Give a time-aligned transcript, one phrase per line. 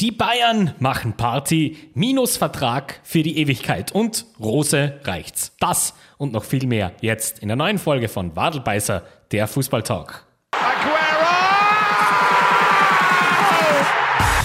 [0.00, 5.52] Die Bayern machen Party, Minusvertrag für die Ewigkeit und Rose reicht's.
[5.60, 10.24] Das und noch viel mehr jetzt in der neuen Folge von Wadelbeißer, der Fußballtalk.
[10.52, 11.36] Aguero!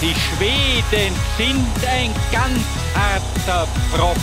[0.02, 2.60] Die Schweden sind ein ganz
[2.94, 4.20] harter Brocken.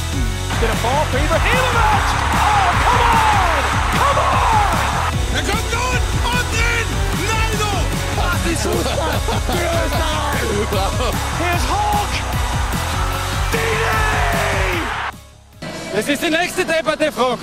[0.61, 2.09] Der Ball für Ibrahimovic!
[2.35, 3.63] Oh, come on!
[3.97, 5.35] Come on!
[5.35, 5.82] Er kommt gut
[8.53, 9.11] ist Fußball!
[11.39, 12.13] Here's Hulk!
[13.51, 14.81] Dini!
[15.95, 17.39] Das ist die nächste Debatte, Frog.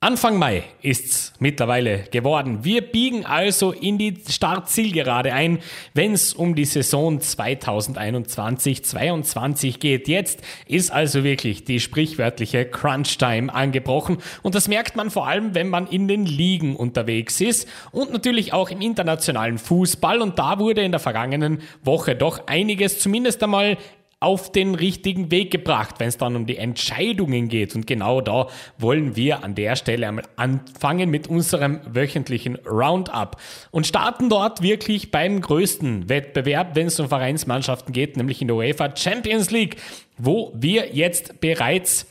[0.00, 2.64] Anfang Mai ist's mittlerweile geworden.
[2.64, 5.58] Wir biegen also in die Startzielgerade ein,
[5.94, 10.08] wenn es um die Saison 2021-22 geht.
[10.08, 15.68] Jetzt ist also wirklich die sprichwörtliche Crunch-Time angebrochen und das merkt man vor allem, wenn
[15.68, 20.82] man in den Ligen unterwegs ist und natürlich auch im internationalen Fußball und da wurde
[20.82, 23.78] in der vergangenen Woche doch einiges zumindest einmal
[24.22, 27.74] auf den richtigen Weg gebracht, wenn es dann um die Entscheidungen geht.
[27.74, 33.36] Und genau da wollen wir an der Stelle einmal anfangen mit unserem wöchentlichen Roundup
[33.70, 38.56] und starten dort wirklich beim größten Wettbewerb, wenn es um Vereinsmannschaften geht, nämlich in der
[38.56, 39.76] UEFA Champions League,
[40.18, 42.06] wo wir jetzt bereits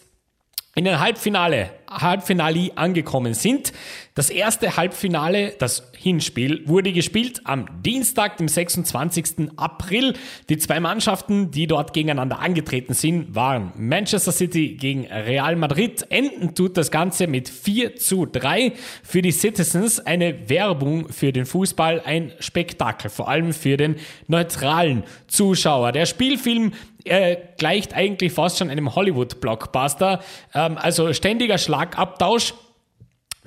[0.73, 3.73] in den Halbfinale, Halbfinale angekommen sind.
[4.13, 9.51] Das erste Halbfinale, das Hinspiel, wurde gespielt am Dienstag, dem 26.
[9.57, 10.13] April.
[10.49, 16.05] Die zwei Mannschaften, die dort gegeneinander angetreten sind, waren Manchester City gegen Real Madrid.
[16.09, 19.99] Enden tut das Ganze mit 4 zu 3 für die Citizens.
[19.99, 25.91] Eine Werbung für den Fußball, ein Spektakel, vor allem für den neutralen Zuschauer.
[25.91, 26.73] Der Spielfilm
[27.05, 30.21] äh, gleicht eigentlich fast schon einem Hollywood-Blockbuster.
[30.53, 32.53] Ähm, also ständiger Schlagabtausch.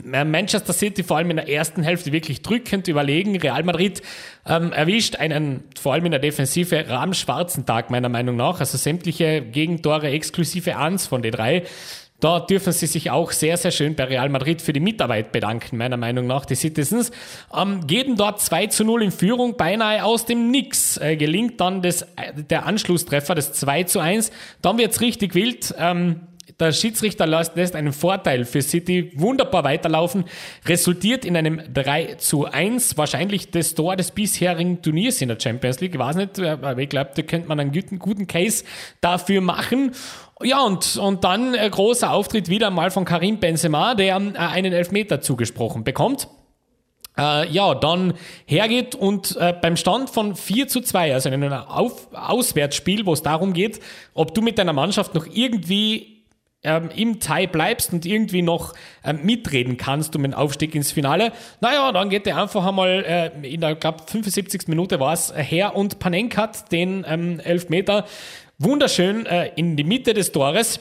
[0.02, 3.36] Äh, Manchester City vor allem in der ersten Hälfte wirklich drückend überlegen.
[3.36, 4.02] Real Madrid
[4.46, 8.61] ähm, erwischt einen vor allem in der Defensive rahmschwarzen Tag meiner Meinung nach.
[8.61, 11.64] Also sämtliche Gegentore exklusive Ans von den drei.
[12.25, 15.77] Da dürfen sie sich auch sehr, sehr schön bei Real Madrid für die Mitarbeit bedanken,
[15.77, 17.12] meiner Meinung nach, die Citizens.
[17.55, 20.96] Ähm, gehen dort 2 zu 0 in Führung, beinahe aus dem Nix.
[20.96, 24.33] Äh, gelingt dann das, äh, der Anschlusstreffer, das 2 zu 1.
[24.62, 25.74] Dann wird's richtig wild.
[25.77, 26.29] Ähm,
[26.61, 30.24] der Schiedsrichter lässt einen Vorteil für City wunderbar weiterlaufen,
[30.67, 35.80] resultiert in einem 3 zu 1, wahrscheinlich das Tor des bisherigen Turniers in der Champions
[35.80, 35.95] League.
[35.95, 38.64] Ich weiß nicht, aber ich glaube, da könnte man einen guten Case
[39.01, 39.92] dafür machen.
[40.42, 44.72] Ja, und, und dann ein großer Auftritt wieder mal von Karim Benzema, der äh, einen
[44.72, 46.28] Elfmeter zugesprochen bekommt.
[47.17, 51.52] Äh, ja, dann hergeht und äh, beim Stand von 4 zu 2, also in einem
[51.52, 53.80] Auf Auswärtsspiel, wo es darum geht,
[54.14, 56.14] ob du mit deiner Mannschaft noch irgendwie
[56.64, 58.73] ähm, im Tie bleibst und irgendwie noch
[59.05, 63.48] ähm, mitreden kannst um den Aufstieg ins Finale, naja, dann geht der einfach einmal äh,
[63.48, 64.67] in der, glaube 75.
[64.67, 68.06] Minute war es, her und Panenka den ähm, Elfmeter
[68.59, 70.81] wunderschön äh, in die Mitte des Tores.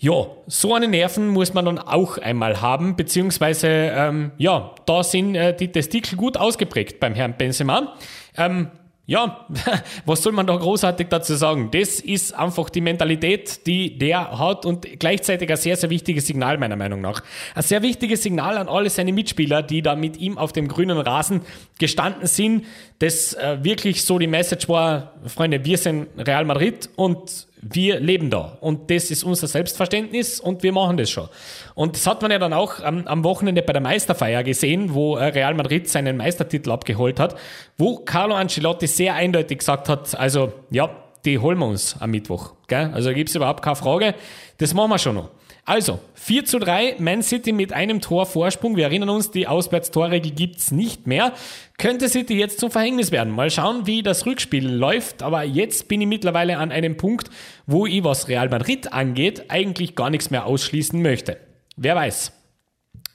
[0.00, 5.34] Ja, so eine Nerven muss man dann auch einmal haben, beziehungsweise, ähm, ja, da sind
[5.34, 7.96] äh, die Testikel gut ausgeprägt beim Herrn Benzema.
[8.36, 8.70] Ähm,
[9.08, 9.46] ja,
[10.04, 11.70] was soll man da großartig dazu sagen?
[11.70, 16.58] Das ist einfach die Mentalität, die der hat und gleichzeitig ein sehr, sehr wichtiges Signal
[16.58, 17.22] meiner Meinung nach.
[17.54, 20.98] Ein sehr wichtiges Signal an alle seine Mitspieler, die da mit ihm auf dem grünen
[20.98, 21.40] Rasen
[21.78, 22.66] gestanden sind,
[22.98, 28.30] das äh, wirklich so die Message war, Freunde, wir sind Real Madrid und wir leben
[28.30, 31.28] da und das ist unser Selbstverständnis und wir machen das schon.
[31.74, 35.16] Und das hat man ja dann auch am, am Wochenende bei der Meisterfeier gesehen, wo
[35.16, 37.36] äh, Real Madrid seinen Meistertitel abgeholt hat,
[37.76, 40.90] wo Carlo Ancelotti sehr eindeutig gesagt hat, also ja,
[41.24, 42.54] die holen wir uns am Mittwoch.
[42.68, 42.90] Gell?
[42.94, 44.14] Also gibt es überhaupt keine Frage,
[44.58, 45.30] das machen wir schon noch.
[45.68, 48.76] Also, 4 zu 3, Man City mit einem Tor Vorsprung.
[48.76, 51.34] Wir erinnern uns, die Auswärtstorregel gibt's nicht mehr.
[51.76, 53.34] Könnte City jetzt zum Verhängnis werden.
[53.34, 55.22] Mal schauen, wie das Rückspiel läuft.
[55.22, 57.28] Aber jetzt bin ich mittlerweile an einem Punkt,
[57.66, 61.36] wo ich, was Real Madrid angeht, eigentlich gar nichts mehr ausschließen möchte.
[61.76, 62.32] Wer weiß,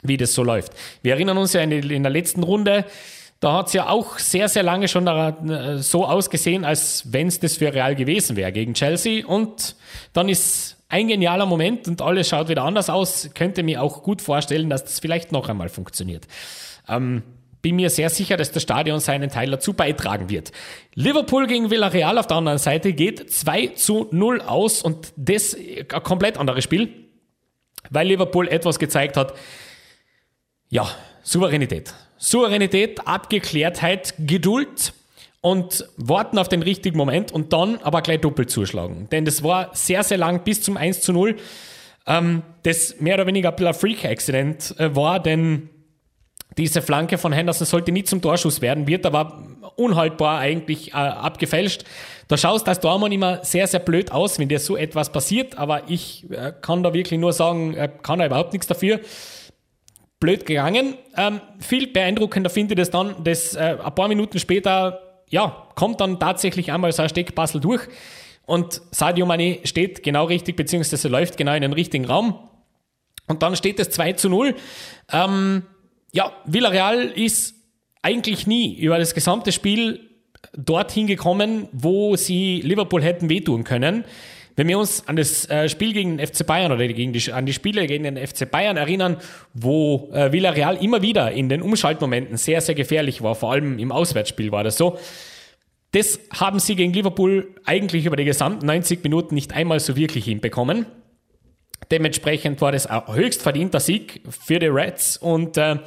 [0.04, 0.74] wie das so läuft.
[1.02, 2.86] Wir erinnern uns ja in der letzten Runde,
[3.40, 7.40] da hat es ja auch sehr, sehr lange schon äh, so ausgesehen, als wenn es
[7.40, 9.26] das für Real gewesen wäre gegen Chelsea.
[9.26, 9.76] Und
[10.14, 13.32] dann ist ein genialer Moment und alles schaut wieder anders aus.
[13.34, 16.28] Könnte mir auch gut vorstellen, dass das vielleicht noch einmal funktioniert.
[16.88, 17.24] Ähm,
[17.64, 20.52] bin mir sehr sicher, dass das Stadion seinen Teil dazu beitragen wird.
[20.94, 26.04] Liverpool gegen Villarreal auf der anderen Seite geht 2 zu 0 aus und das ein
[26.04, 26.90] komplett anderes Spiel,
[27.90, 29.34] weil Liverpool etwas gezeigt hat.
[30.70, 30.88] Ja,
[31.24, 31.92] Souveränität.
[32.18, 34.94] Souveränität, Abgeklärtheit, Geduld
[35.44, 39.10] und warten auf den richtigen Moment und dann aber gleich doppelt zuschlagen.
[39.12, 41.36] Denn das war sehr, sehr lang bis zum 1 zu 0,
[42.08, 45.70] ähm, das mehr oder weniger ein Freak-Accident äh, war, denn
[46.58, 49.44] Diese Flanke von Henderson sollte nie zum Torschuss werden, wird aber
[49.76, 51.84] unhaltbar eigentlich äh, abgefälscht.
[52.28, 55.90] Da schaust als Dormann immer sehr, sehr blöd aus, wenn dir so etwas passiert, aber
[55.90, 59.00] ich äh, kann da wirklich nur sagen, er kann da überhaupt nichts dafür.
[60.20, 60.96] Blöd gegangen.
[61.18, 66.00] Ähm, viel beeindruckender finde ich das dann, dass äh, ein paar Minuten später, ja, kommt
[66.00, 67.82] dann tatsächlich einmal so ein Steckpassel durch
[68.46, 72.38] und Sadio Mane steht genau richtig, beziehungsweise läuft genau in den richtigen Raum.
[73.28, 74.54] Und dann steht es 2 zu 0.
[75.12, 75.64] Ähm,
[76.12, 77.56] ja, Villarreal ist
[78.04, 80.02] eigentlich nie über das gesamte Spiel
[80.56, 84.06] dorthin gekommen, wo sie Liverpool hätten wehtun können.
[84.56, 87.46] Wenn wir uns an das äh, Spiel gegen den FC Bayern oder gegen die, an
[87.46, 89.18] die Spiele gegen den FC Bayern erinnern,
[89.54, 93.92] wo äh, Villarreal immer wieder in den Umschaltmomenten sehr, sehr gefährlich war, vor allem im
[93.92, 95.00] Auswärtsspiel war das so.
[95.92, 100.26] Das haben sie gegen Liverpool eigentlich über die gesamten 90 Minuten nicht einmal so wirklich
[100.26, 100.86] hinbekommen.
[101.92, 105.78] Dementsprechend war das ein höchst verdienter Sieg für die Reds und äh,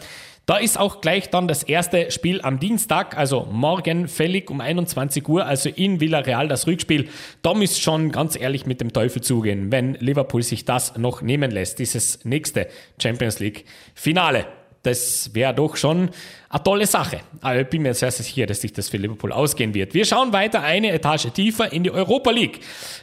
[0.47, 5.29] da ist auch gleich dann das erste Spiel am Dienstag, also morgen fällig um 21
[5.29, 7.09] Uhr, also in Villarreal das Rückspiel.
[7.43, 11.51] Da müsst schon ganz ehrlich mit dem Teufel zugehen, wenn Liverpool sich das noch nehmen
[11.51, 12.69] lässt, dieses nächste
[13.01, 13.65] Champions League
[13.95, 14.47] Finale
[14.87, 16.11] das wäre doch schon
[16.49, 17.21] eine tolle Sache.
[17.41, 19.95] Aber ich bin mir sehr, sicher, dass sich das für Liverpool ausgehen wird.
[19.95, 22.61] Wir schauen weiter eine Etage tiefer in die Europa League.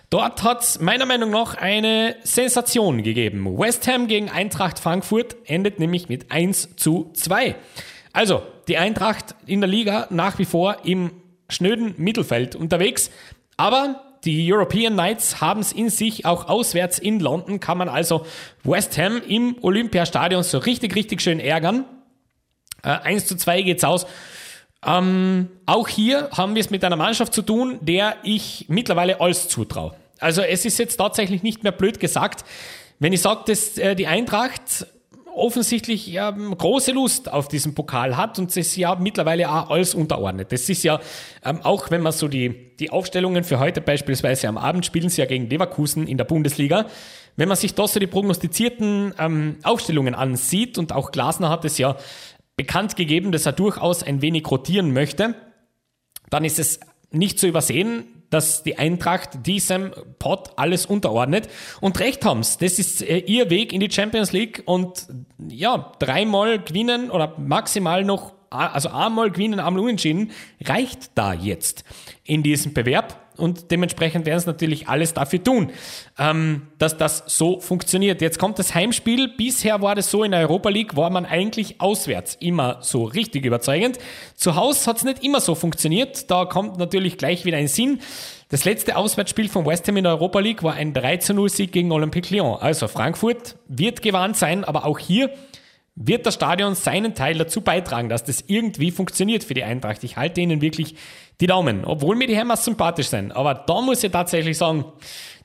[0.09, 3.57] Dort hat es meiner Meinung nach eine Sensation gegeben.
[3.57, 7.55] West Ham gegen Eintracht Frankfurt endet nämlich mit 1 zu 2.
[8.13, 11.11] Also, die Eintracht in der Liga nach wie vor im
[11.49, 13.11] schnöden Mittelfeld unterwegs.
[13.57, 18.25] Aber die European Knights haben es in sich, auch auswärts in London kann man also
[18.63, 21.85] West Ham im Olympiastadion so richtig, richtig schön ärgern.
[22.83, 24.05] Äh, 1 zu 2 geht's aus.
[24.85, 29.47] Ähm, auch hier haben wir es mit einer Mannschaft zu tun, der ich mittlerweile alles
[29.47, 29.93] zutraue.
[30.19, 32.45] Also es ist jetzt tatsächlich nicht mehr blöd gesagt,
[32.99, 34.87] wenn ich sage, dass äh, die Eintracht
[35.35, 40.51] offensichtlich ja, große Lust auf diesen Pokal hat und es ja mittlerweile auch alles unterordnet.
[40.51, 40.99] Das ist ja,
[41.43, 45.21] ähm, auch wenn man so die, die Aufstellungen für heute beispielsweise am Abend spielen sie
[45.21, 46.85] ja gegen Leverkusen in der Bundesliga.
[47.35, 51.77] Wenn man sich da so die prognostizierten ähm, Aufstellungen ansieht und auch Glasner hat es
[51.77, 51.97] ja
[52.55, 55.35] bekannt gegeben, dass er durchaus ein wenig rotieren möchte,
[56.29, 56.79] dann ist es
[57.11, 61.47] nicht zu übersehen, dass die Eintracht diesem Pot alles unterordnet
[61.81, 62.57] und recht haben's.
[62.57, 65.07] Das ist äh, ihr Weg in die Champions League und
[65.47, 70.31] ja, dreimal gewinnen oder maximal noch, also einmal gewinnen, einmal unentschieden,
[70.65, 71.83] reicht da jetzt
[72.23, 75.71] in diesem Bewerb und dementsprechend werden sie natürlich alles dafür tun,
[76.17, 78.21] ähm, dass das so funktioniert.
[78.21, 79.29] Jetzt kommt das Heimspiel.
[79.35, 83.45] Bisher war das so in der Europa League, war man eigentlich auswärts immer so richtig
[83.45, 83.99] überzeugend.
[84.35, 86.29] Zu Hause hat es nicht immer so funktioniert.
[86.29, 87.99] Da kommt natürlich gleich wieder ein Sinn.
[88.49, 91.71] Das letzte Auswärtsspiel von West Ham in der Europa League war ein 3 0 Sieg
[91.71, 92.57] gegen Olympique Lyon.
[92.59, 95.31] Also Frankfurt wird gewarnt sein, aber auch hier
[95.95, 100.03] wird das Stadion seinen Teil dazu beitragen, dass das irgendwie funktioniert für die Eintracht.
[100.03, 100.95] Ich halte ihnen wirklich
[101.39, 103.31] die Daumen, obwohl mir die Hammers sympathisch sind.
[103.31, 104.85] Aber da muss ich tatsächlich sagen,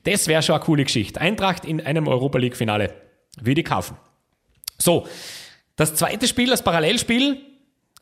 [0.05, 1.21] das wäre schon eine coole Geschichte.
[1.21, 2.95] Eintracht in einem Europa League Finale
[3.41, 3.97] würde ich kaufen.
[4.79, 5.07] So,
[5.77, 7.41] das zweite Spiel, das Parallelspiel,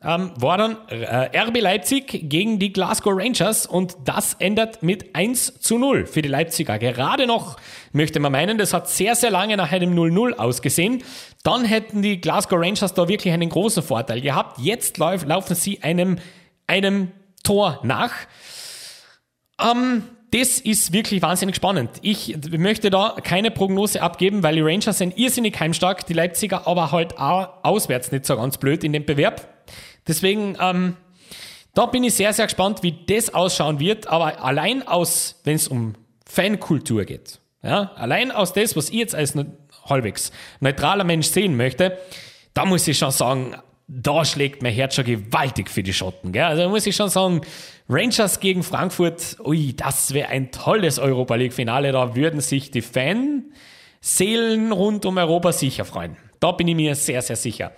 [0.03, 5.59] ähm, war dann äh, RB Leipzig gegen die Glasgow Rangers und das endet mit 1
[5.59, 6.77] zu 0 für die Leipziger.
[6.77, 7.57] Gerade noch
[7.93, 11.03] möchte man meinen, das hat sehr, sehr lange nach einem 0-0 ausgesehen.
[11.43, 14.59] Dann hätten die Glasgow Rangers da wirklich einen großen Vorteil gehabt.
[14.59, 16.19] Jetzt lauf, laufen sie einem,
[16.67, 17.11] einem
[17.43, 18.11] Tor nach.
[19.59, 21.89] Ähm, das ist wirklich wahnsinnig spannend.
[22.01, 26.91] Ich möchte da keine Prognose abgeben, weil die Rangers sind irrsinnig heimstark, die Leipziger aber
[26.91, 29.56] halt auch auswärts nicht so ganz blöd in dem Bewerb.
[30.07, 30.95] Deswegen, ähm,
[31.73, 34.07] da bin ich sehr, sehr gespannt, wie das ausschauen wird.
[34.07, 35.95] Aber allein aus, wenn es um
[36.25, 39.47] Fankultur geht, ja, allein aus das, was ich jetzt als ne,
[39.85, 41.97] halbwegs neutraler Mensch sehen möchte,
[42.53, 43.55] da muss ich schon sagen,
[43.87, 46.33] da schlägt mein Herz schon gewaltig für die Schotten.
[46.33, 46.43] Gell?
[46.43, 47.41] Also da muss ich schon sagen,
[47.87, 51.93] Rangers gegen Frankfurt, ui, das wäre ein tolles Europa League-Finale.
[51.93, 56.17] Da würden sich die Fanseelen rund um Europa sicher freuen.
[56.39, 57.71] Da bin ich mir sehr, sehr sicher.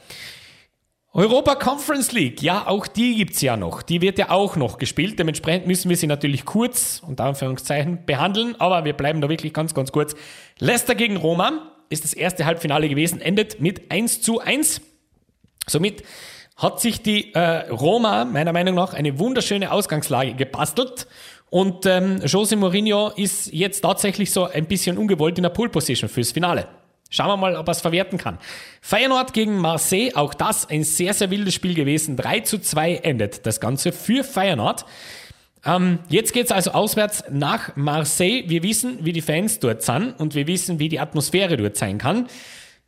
[1.11, 3.81] Europa Conference League, ja, auch die gibt's ja noch.
[3.81, 5.17] Die wird ja auch noch gespielt.
[5.17, 8.55] Dementsprechend müssen wir sie natürlich kurz, unter Anführungszeichen, behandeln.
[8.59, 10.15] Aber wir bleiben da wirklich ganz, ganz kurz.
[10.59, 14.81] Leicester gegen Roma ist das erste Halbfinale gewesen, endet mit 1 zu 1.
[15.67, 16.03] Somit
[16.55, 21.07] hat sich die äh, Roma meiner Meinung nach eine wunderschöne Ausgangslage gebastelt.
[21.49, 26.07] Und ähm, Jose Mourinho ist jetzt tatsächlich so ein bisschen ungewollt in der Pole Position
[26.07, 26.67] fürs Finale.
[27.09, 28.37] Schauen wir mal, ob er es verwerten kann.
[28.81, 32.15] Feyenoord gegen Marseille, auch das ein sehr, sehr wildes Spiel gewesen.
[32.15, 34.85] 3 zu 2 endet das Ganze für Feyenoord.
[35.65, 38.43] Ähm, jetzt geht's also auswärts nach Marseille.
[38.47, 41.97] Wir wissen, wie die Fans dort sind und wir wissen, wie die Atmosphäre dort sein
[41.97, 42.27] kann.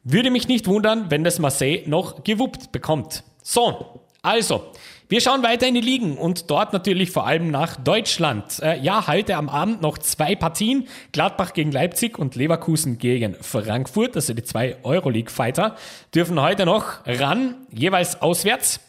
[0.04, 3.24] Würde mich nicht wundern, wenn das Marseille noch gewuppt bekommt.
[3.44, 4.72] So, also,
[5.10, 8.60] wir schauen weiter in die Ligen und dort natürlich vor allem nach Deutschland.
[8.62, 10.88] Äh, ja, heute am Abend noch zwei Partien.
[11.12, 15.76] Gladbach gegen Leipzig und Leverkusen gegen Frankfurt, also die zwei Euroleague-Fighter,
[16.14, 18.80] dürfen heute noch ran, jeweils auswärts.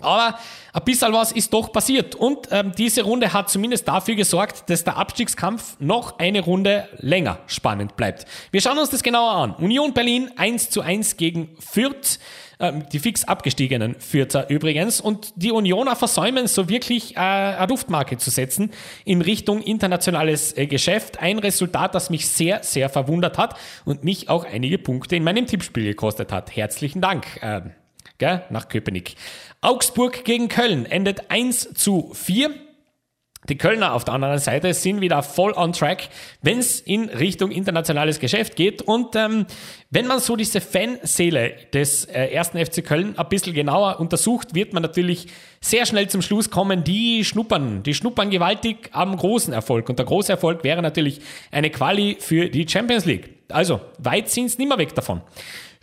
[0.00, 0.38] Aber
[0.72, 2.14] ein bisschen was ist doch passiert.
[2.14, 7.38] Und ähm, diese Runde hat zumindest dafür gesorgt, dass der Abstiegskampf noch eine Runde länger
[7.46, 8.26] spannend bleibt.
[8.50, 9.54] Wir schauen uns das genauer an.
[9.54, 12.18] Union Berlin 1 zu 1 gegen Fürth.
[12.60, 15.00] Ähm, die fix abgestiegenen Fürther übrigens.
[15.00, 18.70] Und die Unioner versäumen so wirklich äh, eine Duftmarke zu setzen
[19.04, 21.20] in Richtung internationales äh, Geschäft.
[21.20, 25.46] Ein Resultat, das mich sehr, sehr verwundert hat und mich auch einige Punkte in meinem
[25.46, 26.54] Tippspiel gekostet hat.
[26.54, 27.26] Herzlichen Dank.
[27.42, 27.62] Äh,
[28.18, 29.14] gell, nach Köpenick.
[29.64, 32.50] Augsburg gegen Köln endet 1 zu 4.
[33.48, 36.08] Die Kölner auf der anderen Seite sind wieder voll on track,
[36.42, 38.82] wenn es in Richtung internationales Geschäft geht.
[38.82, 39.46] Und ähm,
[39.90, 44.74] wenn man so diese Fanseele des äh, ersten FC Köln ein bisschen genauer untersucht, wird
[44.74, 45.28] man natürlich
[45.62, 49.88] sehr schnell zum Schluss kommen, die schnuppern, die schnuppern gewaltig am großen Erfolg.
[49.88, 53.30] Und der große Erfolg wäre natürlich eine Quali für die Champions League.
[53.48, 55.22] Also weit sind es nicht mehr weg davon.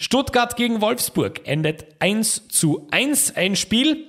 [0.02, 3.36] Stuttgart gegen Wolfsburg endet 1 zu 1.
[3.36, 4.08] Ein Spiel,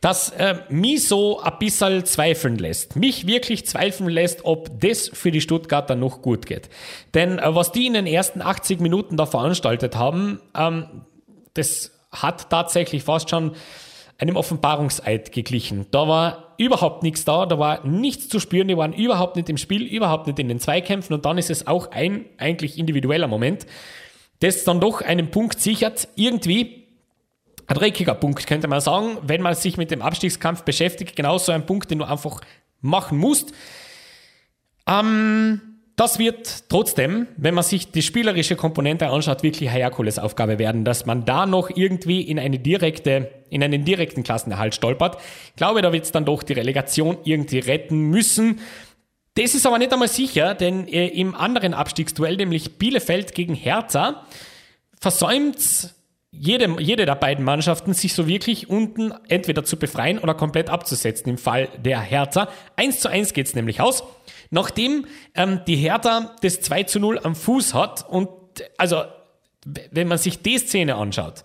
[0.00, 2.96] das äh, mich so ein bisschen zweifeln lässt.
[2.96, 6.70] Mich wirklich zweifeln lässt, ob das für die Stuttgarter noch gut geht.
[7.14, 11.02] Denn äh, was die in den ersten 80 Minuten da veranstaltet haben, ähm,
[11.54, 13.52] das hat tatsächlich fast schon
[14.18, 15.86] einem Offenbarungseid geglichen.
[15.92, 19.56] Da war überhaupt nichts da, da war nichts zu spüren, die waren überhaupt nicht im
[19.56, 23.66] Spiel, überhaupt nicht in den Zweikämpfen und dann ist es auch ein eigentlich individueller Moment
[24.40, 26.08] das dann doch einen Punkt sichert.
[26.16, 26.84] Irgendwie
[27.66, 31.16] ein dreckiger Punkt, könnte man sagen, wenn man sich mit dem Abstiegskampf beschäftigt.
[31.16, 32.40] Genauso ein Punkt, den du einfach
[32.80, 33.52] machen musst.
[34.86, 35.60] Ähm,
[35.96, 41.06] das wird trotzdem, wenn man sich die spielerische Komponente anschaut, wirklich eine Herkulesaufgabe werden, dass
[41.06, 45.18] man da noch irgendwie in eine direkte, in einen direkten Klassenerhalt stolpert.
[45.50, 48.58] Ich glaube, da wird es dann doch die Relegation irgendwie retten müssen.
[49.34, 54.26] Das ist aber nicht einmal sicher, denn äh, im anderen Abstiegsduell, nämlich Bielefeld gegen Hertha,
[55.00, 55.94] versäumt
[56.30, 61.28] jede, jede der beiden Mannschaften, sich so wirklich unten entweder zu befreien oder komplett abzusetzen
[61.30, 62.48] im Fall der Hertha.
[62.76, 64.04] 1 zu 1 geht's nämlich aus.
[64.50, 68.28] Nachdem ähm, die Hertha das 2 zu 0 am Fuß hat und
[68.76, 69.02] also
[69.64, 71.44] wenn man sich die Szene anschaut,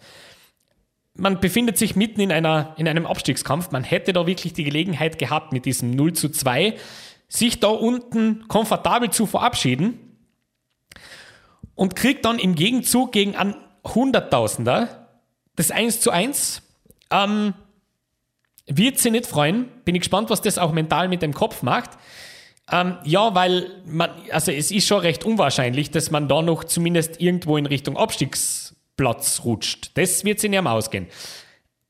[1.15, 3.71] man befindet sich mitten in, einer, in einem Abstiegskampf.
[3.71, 6.75] Man hätte da wirklich die Gelegenheit gehabt, mit diesem 0 zu 2
[7.29, 10.17] sich da unten komfortabel zu verabschieden
[11.75, 13.55] und kriegt dann im Gegenzug gegen einen
[13.85, 15.07] Hunderttausender
[15.55, 16.61] das 1 zu 1.
[17.11, 17.53] Ähm,
[18.65, 19.67] wird sie nicht freuen.
[19.83, 21.91] Bin ich gespannt, was das auch mental mit dem Kopf macht.
[22.71, 27.19] Ähm, ja, weil man, also es ist schon recht unwahrscheinlich, dass man da noch zumindest
[27.19, 29.91] irgendwo in Richtung Abstiegsplatz rutscht.
[29.95, 31.07] Das wird sie nicht mehr ausgehen.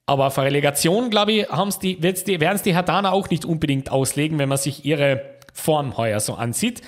[0.10, 1.48] Aber auf Relegation, glaube ich,
[1.84, 5.22] die, die, werden es die Hatana auch nicht unbedingt auslegen, wenn man sich ihre
[5.54, 6.82] Form heuer so ansieht.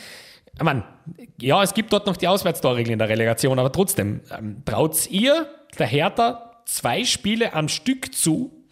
[0.55, 0.83] Ich meine,
[1.39, 5.45] ja, es gibt dort noch die Auswärtstorregel in der Relegation, aber trotzdem, ähm, traut ihr
[5.77, 8.65] der Hertha zwei Spiele am Stück zu,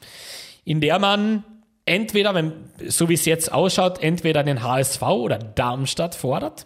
[0.66, 1.44] in der man
[1.86, 2.54] entweder, wenn,
[2.88, 6.66] so wie es jetzt ausschaut, entweder den HSV oder Darmstadt fordert?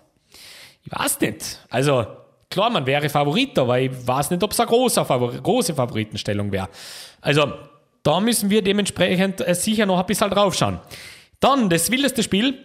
[0.85, 1.59] Ich weiß nicht.
[1.69, 2.07] Also,
[2.49, 6.49] klar, man wäre Favorit, aber ich weiß nicht, ob es eine große, Favor große Favoritenstellung
[6.53, 6.69] wäre.
[7.19, 7.51] Also,
[8.03, 10.79] da müssen wir dementsprechend äh, sicher noch ein bisschen draufschauen.
[11.39, 12.57] Dann das wildeste Spiel,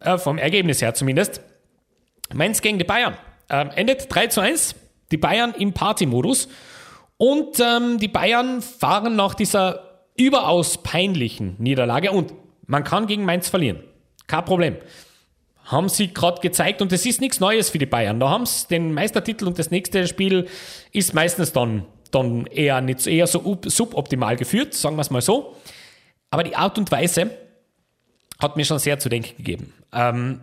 [0.00, 1.40] äh, vom Ergebnis her zumindest,
[2.32, 3.16] Mainz gegen die Bayern.
[3.50, 4.74] Ähm, endet 3 zu 1,
[5.10, 6.48] die Bayern im Party-Modus.
[7.18, 12.32] Und ähm, die Bayern fahren nach dieser überaus peinlichen Niederlage und
[12.66, 13.82] man kann gegen Mainz verlieren.
[14.26, 14.76] Kein Problem.
[15.64, 18.20] Haben sie gerade gezeigt und es ist nichts Neues für die Bayern.
[18.20, 20.46] Da haben sie den Meistertitel und das nächste Spiel
[20.92, 25.56] ist meistens dann dann eher, nicht, eher so suboptimal geführt, sagen wir es mal so.
[26.30, 27.30] Aber die Art und Weise
[28.38, 29.72] hat mir schon sehr zu denken gegeben.
[29.92, 30.40] Ähm,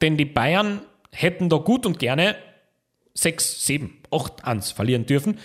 [0.00, 2.36] denn die Bayern hätten da gut und gerne
[3.14, 5.38] 6, 7, 8 1 verlieren dürfen.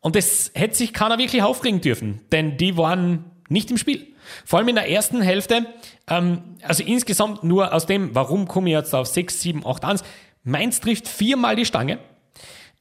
[0.00, 4.06] Und das hätte sich keiner wirklich aufregen dürfen, denn die waren nicht im Spiel.
[4.44, 5.66] Vor allem in der ersten Hälfte,
[6.08, 10.04] ähm, also insgesamt nur aus dem, warum komme ich jetzt auf 6, 7, 8 1.
[10.44, 11.98] Mainz trifft viermal die Stange.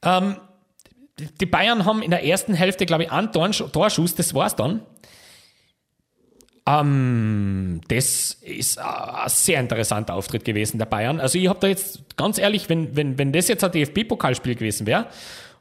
[0.04, 0.38] Ähm,
[1.20, 4.82] die Bayern haben in der ersten Hälfte, glaube ich, einen Torschuss, das war's dann.
[6.68, 11.20] Ähm, das ist ein sehr interessanter Auftritt gewesen der Bayern.
[11.20, 14.88] Also ich habe da jetzt ganz ehrlich, wenn, wenn, wenn das jetzt ein DFB-Pokalspiel gewesen
[14.88, 15.08] wäre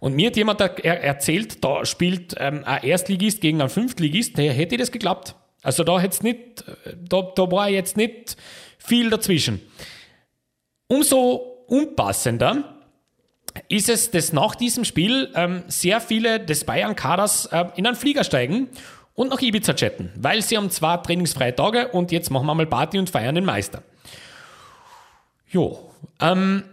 [0.01, 4.75] und mir hat jemand er erzählt, da spielt ähm, ein Erstligist gegen einen Fünftligist, hätte
[4.75, 5.35] ich das geklappt.
[5.63, 6.65] Also da hätte nicht,
[7.09, 8.37] da, da war jetzt nicht
[8.79, 9.61] viel dazwischen.
[10.89, 12.74] Umso unpassender
[13.69, 18.25] ist es, dass nach diesem Spiel ähm, sehr viele des Bayern-Kaders äh, in einen Flieger
[18.25, 18.69] steigen
[19.15, 22.67] und nach Ibiza chatten, weil sie haben zwei trainingsfreie Tage und jetzt machen wir mal
[22.67, 23.83] Party und feiern den Meister.
[25.49, 25.91] Jo,
[26.21, 26.65] ähm,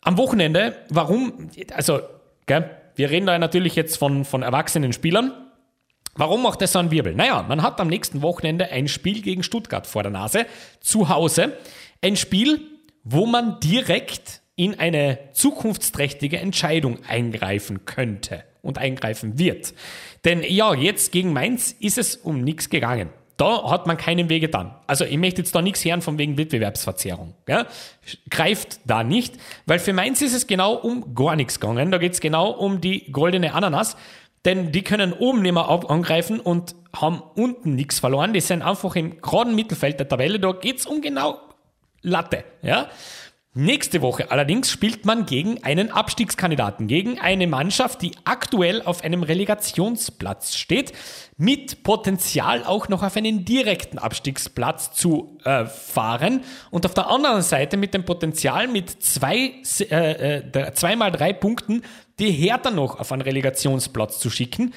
[0.00, 2.00] am Wochenende, warum, also,
[2.46, 5.32] gell, wir reden da natürlich jetzt von, von erwachsenen Spielern.
[6.14, 7.14] Warum macht das so einen Wirbel?
[7.14, 10.46] Naja, man hat am nächsten Wochenende ein Spiel gegen Stuttgart vor der Nase,
[10.80, 11.52] zu Hause.
[12.00, 12.62] Ein Spiel,
[13.04, 19.74] wo man direkt in eine zukunftsträchtige Entscheidung eingreifen könnte und eingreifen wird.
[20.24, 23.10] Denn ja, jetzt gegen Mainz ist es um nichts gegangen.
[23.36, 24.74] Da hat man keinen Weg getan.
[24.86, 27.34] Also ich möchte jetzt da nichts hören von wegen Wettbewerbsverzerrung.
[27.46, 27.66] Ja?
[28.30, 29.34] Greift da nicht,
[29.66, 31.90] weil für Mainz ist es genau um gar nichts gegangen.
[31.90, 33.96] Da geht es genau um die goldene Ananas.
[34.46, 38.32] Denn die können oben nicht mehr angreifen und haben unten nichts verloren.
[38.32, 40.40] Die sind einfach im geraden Mittelfeld der Tabelle.
[40.40, 41.38] Da geht es um genau
[42.00, 42.44] Latte.
[42.62, 42.88] Ja?
[43.58, 49.22] Nächste Woche allerdings spielt man gegen einen Abstiegskandidaten, gegen eine Mannschaft, die aktuell auf einem
[49.22, 50.92] Relegationsplatz steht,
[51.38, 57.40] mit Potenzial auch noch auf einen direkten Abstiegsplatz zu äh, fahren und auf der anderen
[57.40, 61.80] Seite mit dem Potenzial mit zwei, äh, äh, zweimal drei Punkten
[62.18, 64.74] die Hertha noch auf einen Relegationsplatz zu schicken.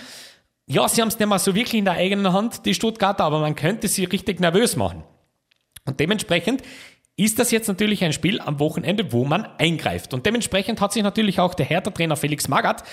[0.68, 3.42] Ja, sie haben es nicht mal so wirklich in der eigenen Hand, die Stuttgarter, aber
[3.42, 5.04] man könnte sie richtig nervös machen.
[5.86, 6.62] Und dementsprechend
[7.20, 10.14] ist das jetzt natürlich ein Spiel am Wochenende, wo man eingreift.
[10.14, 12.84] Und dementsprechend hat sich natürlich auch der Hertha-Trainer Felix Magath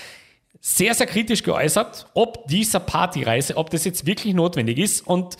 [0.59, 5.37] sehr, sehr kritisch geäußert, ob dieser Partyreise, ob das jetzt wirklich notwendig ist und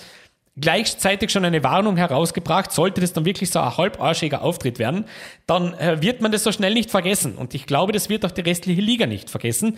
[0.55, 5.05] gleichzeitig schon eine Warnung herausgebracht, sollte das dann wirklich so ein halbarschiger Auftritt werden,
[5.47, 7.35] dann äh, wird man das so schnell nicht vergessen.
[7.35, 9.77] Und ich glaube, das wird auch die restliche Liga nicht vergessen.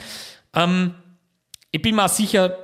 [0.53, 0.93] Ähm,
[1.71, 2.57] ich bin mir sicher,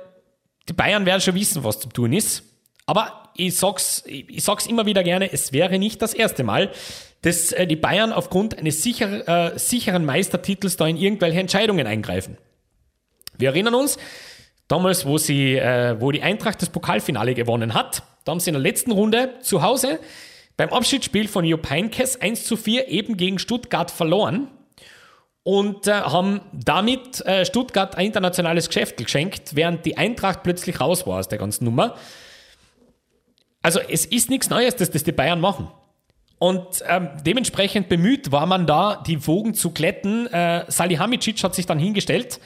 [0.68, 2.44] die Bayern werden schon wissen, was zu tun ist.
[2.86, 6.70] Aber ich sag's, ich sag's immer wieder gerne, es wäre nicht das erste Mal,
[7.22, 12.38] dass äh, die Bayern aufgrund eines sicher, äh, sicheren Meistertitels da in irgendwelche Entscheidungen eingreifen.
[13.38, 13.98] Wir erinnern uns,
[14.68, 18.54] damals, wo, sie, äh, wo die Eintracht das Pokalfinale gewonnen hat, da haben sie in
[18.54, 20.00] der letzten Runde zu Hause
[20.56, 24.48] beim Abschiedsspiel von Jupp Heynckes 1 zu 4 eben gegen Stuttgart verloren
[25.42, 31.06] und äh, haben damit äh, Stuttgart ein internationales Geschäft geschenkt, während die Eintracht plötzlich raus
[31.06, 31.96] war aus der ganzen Nummer.
[33.66, 35.66] Also es ist nichts Neues, dass das die Bayern machen.
[36.38, 40.28] Und ähm, dementsprechend bemüht war man da, die Wogen zu glätten.
[40.28, 42.38] Äh, Salihamidzic hat sich dann hingestellt,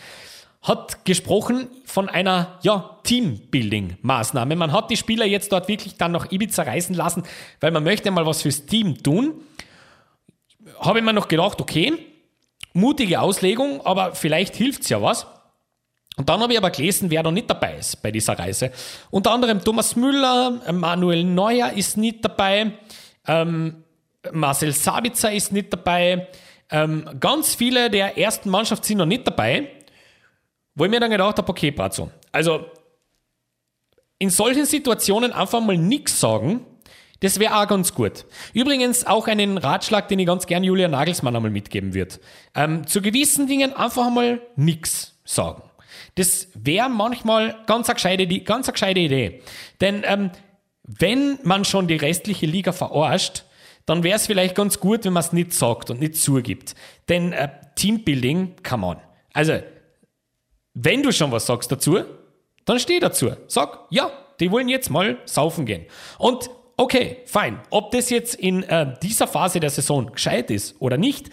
[0.62, 4.56] hat gesprochen von einer ja, Teambuilding-Maßnahme.
[4.56, 7.24] Man hat die Spieler jetzt dort wirklich dann nach Ibiza reisen lassen,
[7.60, 9.42] weil man möchte mal was fürs Team tun.
[10.78, 11.98] Habe ich mir noch gedacht, okay,
[12.72, 15.26] mutige Auslegung, aber vielleicht hilft es ja was.
[16.16, 18.72] Und dann habe ich aber gelesen, wer da nicht dabei ist bei dieser Reise.
[19.10, 22.72] Unter anderem Thomas Müller, Manuel Neuer ist nicht dabei,
[23.26, 23.84] ähm,
[24.32, 26.28] Marcel Sabitzer ist nicht dabei,
[26.70, 29.70] ähm, ganz viele der ersten Mannschaft sind noch nicht dabei,
[30.74, 32.66] wo ich mir dann gedacht habe, okay, Brazzo, also
[34.18, 36.66] in solchen Situationen einfach mal nichts sagen,
[37.20, 38.24] das wäre auch ganz gut.
[38.54, 42.16] Übrigens auch einen Ratschlag, den ich ganz gern Julian Nagelsmann einmal mitgeben würde.
[42.54, 45.62] Ähm, zu gewissen Dingen einfach mal nichts sagen.
[46.14, 49.42] Das wäre manchmal ganz eine gescheite, ganz eine gescheite Idee.
[49.80, 50.30] Denn ähm,
[50.82, 53.44] wenn man schon die restliche Liga verarscht,
[53.86, 56.74] dann wäre es vielleicht ganz gut, wenn man es nicht sagt und nicht zugibt.
[57.08, 58.96] Denn äh, Teambuilding, come on.
[59.32, 59.60] Also,
[60.74, 61.98] wenn du schon was sagst dazu,
[62.64, 63.32] dann steh dazu.
[63.46, 65.86] Sag, ja, die wollen jetzt mal saufen gehen.
[66.18, 67.60] Und okay, fein.
[67.70, 71.30] Ob das jetzt in äh, dieser Phase der Saison gescheit ist oder nicht,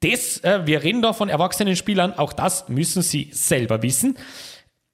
[0.00, 4.16] das, äh, wir reden da von erwachsenen Spielern, auch das müssen sie selber wissen.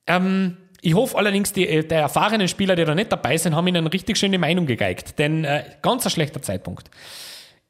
[0.06, 3.66] Ähm, ich hoffe allerdings, die, äh, der erfahrenen Spieler, die da nicht dabei sind, haben
[3.66, 5.18] ihnen eine richtig schöne Meinung gegeigt.
[5.18, 6.90] Denn äh, ganz ein schlechter Zeitpunkt.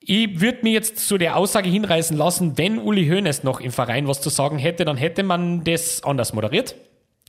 [0.00, 4.06] Ich würde mir jetzt zu der Aussage hinreißen lassen, wenn Uli Hoeneß noch im Verein
[4.06, 6.74] was zu sagen hätte, dann hätte man das anders moderiert,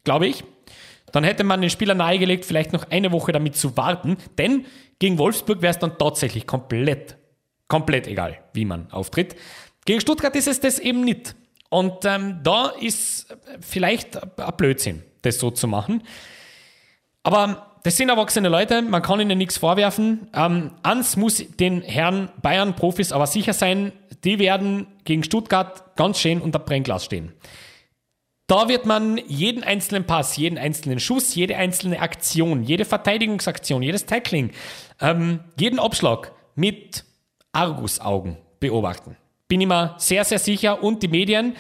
[0.04, 0.44] glaube ich.
[1.12, 4.66] Dann hätte man den Spieler nahegelegt, vielleicht noch eine Woche damit zu warten, denn
[5.00, 7.16] gegen Wolfsburg wäre es dann tatsächlich komplett,
[7.68, 9.36] komplett egal, wie man auftritt.
[9.86, 11.36] Gegen Stuttgart ist es das eben nicht.
[11.70, 13.28] Und ähm, da ist
[13.62, 16.04] vielleicht ein Blödsinn, das so zu machen.
[17.24, 20.28] Aber das sind erwachsene Leute, man kann ihnen nichts vorwerfen.
[20.34, 23.92] Ähm, eins muss den Herren Bayern-Profis aber sicher sein,
[24.24, 27.34] die werden gegen Stuttgart ganz schön unter Brennglas stehen.
[28.48, 34.06] Da wird man jeden einzelnen Pass, jeden einzelnen Schuss, jede einzelne Aktion, jede Verteidigungsaktion, jedes
[34.06, 34.52] Tackling,
[35.00, 37.06] ähm, jeden Abschlag mit
[37.52, 39.18] Argusaugen beobachten.
[39.48, 40.84] Bin ich mir sehr, sehr sicher.
[40.84, 41.56] Und die Medien,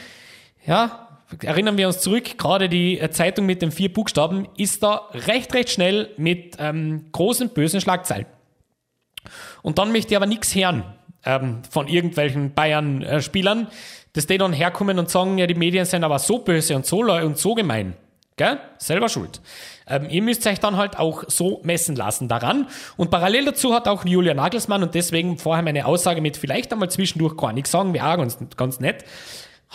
[0.65, 1.05] ja,
[1.41, 5.53] erinnern wir uns zurück, gerade die äh, Zeitung mit den vier Buchstaben ist da recht,
[5.53, 8.25] recht schnell mit ähm, großen, bösen Schlagzeilen.
[9.61, 10.83] Und dann möchte ich aber nichts hören
[11.25, 13.67] ähm, von irgendwelchen Bayern-Spielern,
[14.13, 17.01] dass die dann herkommen und sagen, ja, die Medien sind aber so böse und so
[17.01, 17.95] und so gemein.
[18.37, 18.59] Gell?
[18.77, 19.39] Selber schuld.
[19.87, 22.67] Ähm, ihr müsst euch dann halt auch so messen lassen daran.
[22.97, 26.89] Und parallel dazu hat auch Julia Nagelsmann und deswegen vorher meine Aussage mit vielleicht einmal
[26.89, 29.05] zwischendurch gar nichts sagen, wäre auch ganz, ganz nett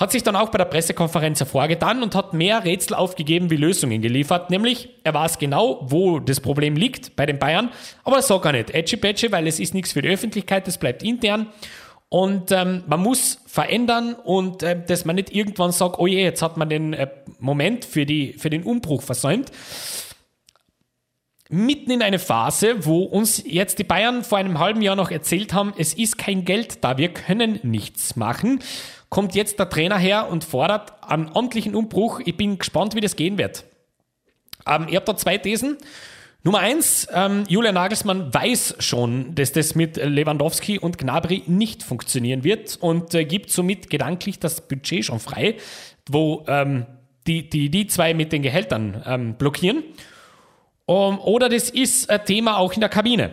[0.01, 4.01] hat sich dann auch bei der Pressekonferenz hervorgetan und hat mehr Rätsel aufgegeben wie Lösungen
[4.01, 4.49] geliefert.
[4.49, 7.71] Nämlich, er weiß genau, wo das Problem liegt bei den Bayern,
[8.03, 10.79] aber er sagt gar nicht Edgy Patchy, weil es ist nichts für die Öffentlichkeit, das
[10.79, 11.49] bleibt intern.
[12.11, 16.43] Und ähm, man muss verändern und äh, dass man nicht irgendwann sagt, oh je, jetzt
[16.43, 19.51] hat man den äh, Moment für, die, für den Umbruch versäumt.
[21.49, 25.55] Mitten in eine Phase, wo uns jetzt die Bayern vor einem halben Jahr noch erzählt
[25.55, 28.61] haben, es ist kein Geld da, wir können nichts machen
[29.11, 32.21] kommt jetzt der Trainer her und fordert einen ordentlichen Umbruch.
[32.25, 33.65] Ich bin gespannt, wie das gehen wird.
[34.67, 35.77] Ähm, ich habe da zwei Thesen.
[36.43, 42.45] Nummer eins, ähm, Julian Nagelsmann weiß schon, dass das mit Lewandowski und Gnabry nicht funktionieren
[42.45, 45.57] wird und äh, gibt somit gedanklich das Budget schon frei,
[46.09, 46.87] wo ähm,
[47.27, 49.85] die, die, die zwei mit den Gehältern ähm, blockieren.
[50.87, 53.33] Um, oder das ist ein Thema auch in der Kabine,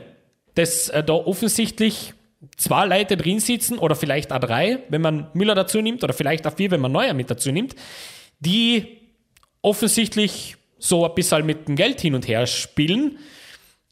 [0.56, 2.14] dass äh, da offensichtlich
[2.58, 6.46] zwei Leute drin sitzen oder vielleicht auch drei, wenn man Müller dazu nimmt oder vielleicht
[6.46, 7.74] auch vier, wenn man Neuer mit dazu nimmt,
[8.40, 9.00] die
[9.62, 13.18] offensichtlich so ein bisschen mit dem Geld hin und her spielen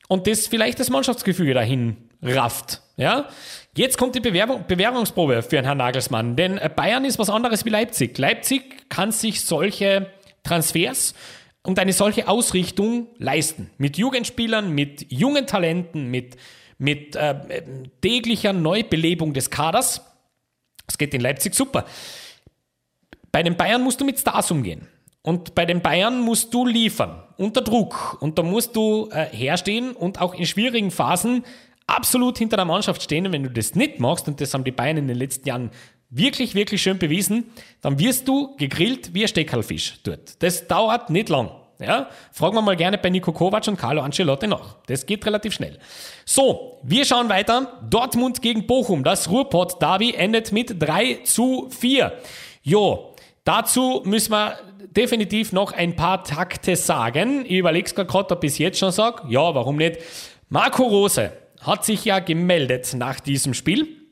[0.07, 2.81] und das vielleicht das Mannschaftsgefüge dahin rafft.
[2.97, 3.29] Ja?
[3.75, 8.17] Jetzt kommt die Bewerbung, Bewerbungsprobe für Herrn Nagelsmann, denn Bayern ist was anderes wie Leipzig.
[8.17, 10.11] Leipzig kann sich solche
[10.43, 11.13] Transfers
[11.63, 13.69] und eine solche Ausrichtung leisten.
[13.77, 16.37] Mit Jugendspielern, mit jungen Talenten, mit
[16.77, 17.63] mit äh,
[18.01, 20.01] täglicher Neubelebung des Kaders.
[20.85, 21.85] Das geht in Leipzig super.
[23.31, 24.87] Bei den Bayern musst du mit Stars umgehen.
[25.25, 28.15] Und bei den Bayern musst du liefern, unter Druck.
[28.21, 31.43] Und da musst du äh, herstehen und auch in schwierigen Phasen
[31.87, 33.25] absolut hinter der Mannschaft stehen.
[33.25, 35.71] Und wenn du das nicht machst, und das haben die Bayern in den letzten Jahren
[36.11, 37.45] wirklich, wirklich schön bewiesen,
[37.81, 40.43] dann wirst du gegrillt wie ein Steckerlfisch dort.
[40.43, 41.49] Das dauert nicht lang.
[41.79, 42.07] Ja?
[42.31, 44.75] Fragen wir mal gerne bei Nico Kovac und Carlo Ancelotti nach.
[44.85, 45.79] Das geht relativ schnell.
[46.23, 47.81] So, wir schauen weiter.
[47.89, 49.03] Dortmund gegen Bochum.
[49.03, 52.13] Das Ruhrpott-Derby endet mit 3 zu 4.
[52.61, 54.59] Jo, dazu müssen wir
[54.91, 57.45] definitiv noch ein paar Takte sagen.
[57.45, 59.23] Ich überlege gerade, ob ich es jetzt schon sage.
[59.29, 59.99] Ja, warum nicht?
[60.49, 64.05] Marco Rose hat sich ja gemeldet nach diesem Spiel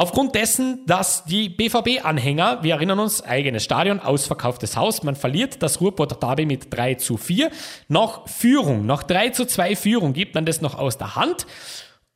[0.00, 5.80] Aufgrund dessen, dass die BVB-Anhänger, wir erinnern uns, eigenes Stadion, ausverkauftes Haus, man verliert das
[5.80, 7.50] Ruhrpotter Derby mit 3 zu 4.
[7.88, 11.48] Nach Führung, nach 3 zu 2 Führung gibt man das noch aus der Hand.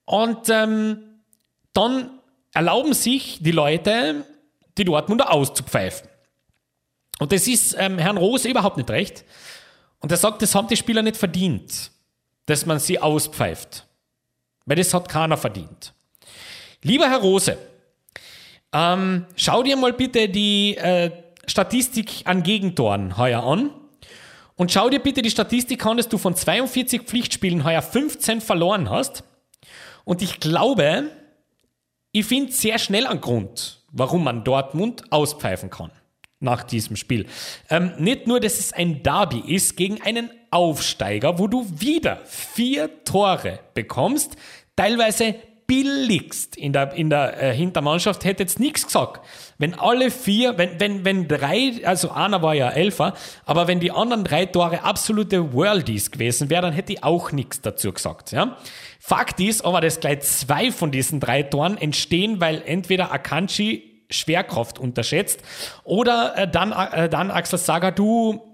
[0.05, 0.99] Und ähm,
[1.73, 2.21] dann
[2.55, 4.27] erlauben sich die Leute,
[4.79, 6.09] die Dortmunder auszupfeifen.
[7.23, 9.25] Und das ist ähm, Herrn Rose überhaupt nicht recht.
[10.01, 11.93] Und er sagt, das haben die Spieler nicht verdient,
[12.47, 13.87] dass man sie auspfeift.
[14.67, 15.95] Weil das hat keiner verdient.
[16.83, 17.57] Lieber Herr Rose,
[18.73, 21.13] ähm, schau dir mal bitte die äh,
[21.47, 23.71] Statistik an Gegentoren heuer an.
[24.57, 28.91] Und schau dir bitte die Statistik an, dass du von 42 Pflichtspielen heuer 15 verloren
[28.91, 29.23] hast.
[30.03, 31.09] Und ich glaube,
[32.11, 35.93] ich finde sehr schnell einen Grund, warum man Dortmund auspfeifen kann
[36.43, 37.27] nach diesem Spiel.
[37.71, 43.05] Ähm, nicht nur, dass es ein Derby ist gegen einen Aufsteiger, wo du wieder vier
[43.05, 44.37] Tore bekommst,
[44.77, 45.35] teilweise
[45.73, 49.25] billigst in der, in der äh, Hintermannschaft hätte jetzt nichts gesagt.
[49.57, 53.15] Wenn alle vier, wenn, wenn, wenn drei, also einer war ja Elfer,
[53.47, 57.63] aber wenn die anderen drei Tore absolute Worldies gewesen wären, dann hätte ich auch nichts
[57.63, 58.33] dazu gesagt.
[58.33, 58.59] Ja?
[58.99, 64.79] Fakt ist aber, dass gleich zwei von diesen drei Toren entstehen, weil entweder Akanji Schwerkraft
[64.79, 65.43] unterschätzt
[65.85, 68.53] oder äh, dann, äh, dann Axel Saga, du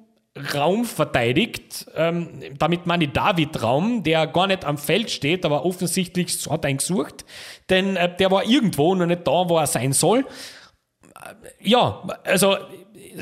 [0.54, 1.86] Raum verteidigt.
[1.96, 6.64] Ähm, damit meine ich David Raum, der gar nicht am Feld steht, aber offensichtlich hat
[6.64, 7.24] er ihn gesucht.
[7.70, 10.20] Denn äh, der war irgendwo, nur nicht da, wo er sein soll.
[10.20, 12.56] Äh, ja, also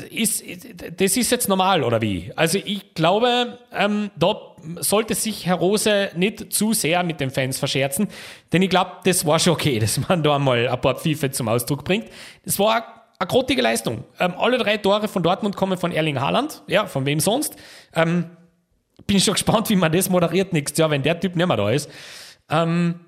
[0.01, 0.43] ist,
[0.97, 2.31] das ist jetzt normal, oder wie?
[2.35, 7.57] Also ich glaube, ähm, da sollte sich Herr Rose nicht zu sehr mit den Fans
[7.57, 8.07] verscherzen,
[8.51, 11.47] denn ich glaube, das war schon okay, dass man da mal ein paar Pfiffe zum
[11.47, 12.07] Ausdruck bringt.
[12.45, 14.03] Das war eine grottige Leistung.
[14.19, 16.63] Ähm, alle drei Tore von Dortmund kommen von Erling Haaland.
[16.67, 17.55] Ja, von wem sonst?
[17.93, 18.25] Ähm,
[19.05, 21.69] bin schon gespannt, wie man das moderiert nächstes Jahr, wenn der Typ nicht mehr da
[21.69, 21.89] ist.
[22.49, 22.99] Ähm,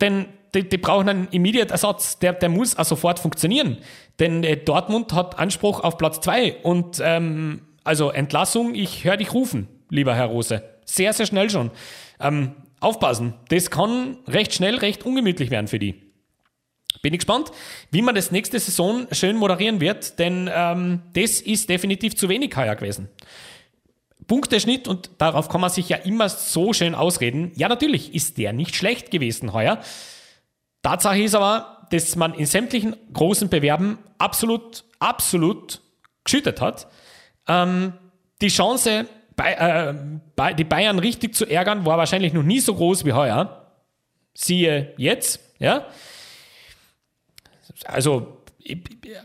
[0.00, 3.78] denn die, die, brauchen einen Immediate-Ersatz, der, der muss auch sofort funktionieren.
[4.18, 9.32] Denn äh, Dortmund hat Anspruch auf Platz zwei Und ähm, also Entlassung, ich höre dich
[9.32, 10.62] rufen, lieber Herr Rose.
[10.84, 11.70] Sehr, sehr schnell schon.
[12.20, 16.12] Ähm, aufpassen, das kann recht schnell, recht ungemütlich werden für die.
[17.00, 17.50] Bin ich gespannt,
[17.90, 22.54] wie man das nächste Saison schön moderieren wird, denn ähm, das ist definitiv zu wenig
[22.54, 23.08] heuer gewesen.
[24.26, 27.50] Punkteschnitt, und darauf kann man sich ja immer so schön ausreden.
[27.56, 29.80] Ja, natürlich ist der nicht schlecht gewesen heuer.
[30.82, 35.80] Tatsache ist aber, dass man in sämtlichen großen Bewerben absolut, absolut
[36.24, 36.86] geschüttet hat.
[37.48, 37.92] Ähm,
[38.40, 39.94] die Chance, bei, äh,
[40.36, 43.72] bei, die Bayern richtig zu ärgern, war wahrscheinlich noch nie so groß wie heuer.
[44.34, 45.86] Siehe jetzt, ja.
[47.84, 48.38] Also,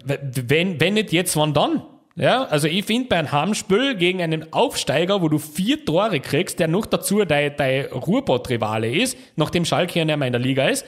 [0.04, 1.84] wenn, wenn nicht jetzt, wann dann?
[2.15, 6.60] Ja, also ich finde bei einem Heimspiel gegen einen Aufsteiger, wo du vier Tore kriegst,
[6.60, 10.84] der noch dazu dein, dein Ruhrbott-Rivale ist, nachdem Schalke ja nicht in der Liga ist,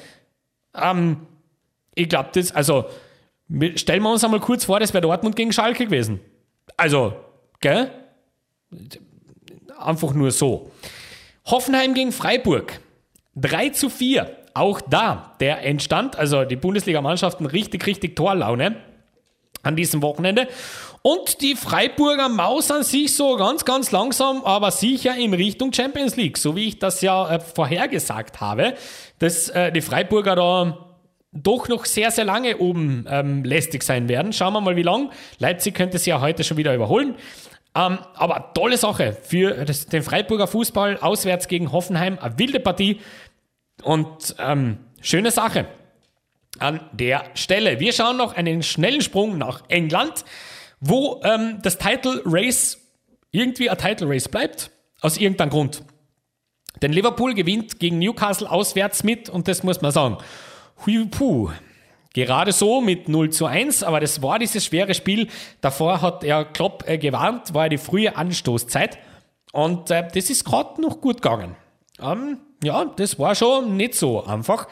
[0.75, 1.27] ähm,
[1.95, 2.86] ich glaube, das, also,
[3.75, 6.19] stellen wir uns einmal kurz vor, das wäre Dortmund gegen Schalke gewesen.
[6.77, 7.13] Also,
[7.60, 7.91] gell?
[9.77, 10.71] Einfach nur so.
[11.45, 12.79] Hoffenheim gegen Freiburg.
[13.36, 14.36] 3 zu 4.
[14.53, 18.77] Auch da, der entstand, also die Bundesliga-Mannschaften richtig, richtig Torlaune
[19.63, 20.47] an diesem Wochenende.
[21.01, 26.38] Und die Freiburger mausern sich so ganz, ganz langsam, aber sicher in Richtung Champions League,
[26.38, 28.73] so wie ich das ja äh, vorhergesagt habe,
[29.19, 30.85] dass äh, die Freiburger da
[31.31, 34.33] doch noch sehr, sehr lange oben ähm, lästig sein werden.
[34.33, 35.12] Schauen wir mal, wie lang.
[35.38, 37.15] Leipzig könnte sie ja heute schon wieder überholen.
[37.75, 42.17] Ähm, aber tolle Sache für das, den Freiburger Fußball auswärts gegen Hoffenheim.
[42.19, 42.99] Eine wilde Partie
[43.83, 45.67] und ähm, schöne Sache
[46.57, 47.79] an der Stelle.
[47.79, 50.25] Wir schauen noch einen schnellen Sprung nach England,
[50.79, 52.77] wo ähm, das Title Race
[53.31, 55.83] irgendwie ein Title Race bleibt, aus irgendeinem Grund.
[56.81, 60.17] Denn Liverpool gewinnt gegen Newcastle auswärts mit und das muss man sagen.
[60.85, 61.49] Hui, puh.
[62.13, 65.27] Gerade so mit 0 zu 1, aber das war dieses schwere Spiel.
[65.61, 68.97] Davor hat er Klopp äh, gewarnt, war die frühe Anstoßzeit.
[69.51, 71.55] Und äh, das ist gerade noch gut gegangen.
[72.01, 74.67] Ähm, ja, das war schon nicht so einfach.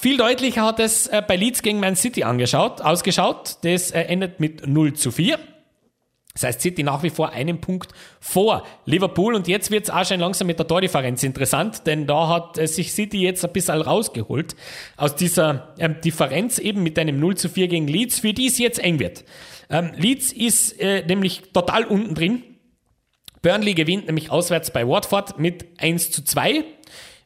[0.00, 3.58] Viel deutlicher hat es äh, bei Leeds gegen Man City angeschaut, ausgeschaut.
[3.60, 5.38] Das äh, endet mit 0 zu 4.
[6.32, 10.06] Das heißt, City nach wie vor einen Punkt vor Liverpool und jetzt wird es auch
[10.06, 13.82] schon langsam mit der Tordifferenz interessant, denn da hat äh, sich City jetzt ein bisschen
[13.82, 14.56] rausgeholt
[14.96, 18.56] aus dieser ähm, Differenz eben mit einem 0 zu 4 gegen Leeds, für die es
[18.56, 19.26] jetzt eng wird.
[19.68, 22.42] Ähm, Leeds ist äh, nämlich total unten drin.
[23.42, 26.64] Burnley gewinnt nämlich auswärts bei Watford mit 1 zu 2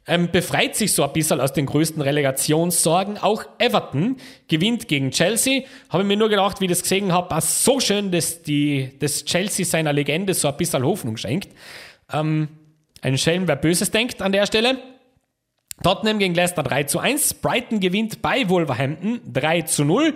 [0.07, 3.19] ähm, befreit sich so ein bisschen aus den größten Relegationssorgen.
[3.19, 4.17] Auch Everton
[4.49, 5.63] gewinnt gegen Chelsea.
[5.89, 8.91] Habe ich mir nur gedacht, wie ich das gesehen habe, war so schön, dass, die,
[8.99, 11.49] dass Chelsea seiner Legende so ein bisschen Hoffnung schenkt.
[12.13, 12.49] Ähm,
[13.01, 14.79] ein Schelm, wer Böses denkt an der Stelle.
[15.83, 17.35] Tottenham gegen Leicester 3 zu 1.
[17.35, 20.15] Brighton gewinnt bei Wolverhampton 3 zu 0.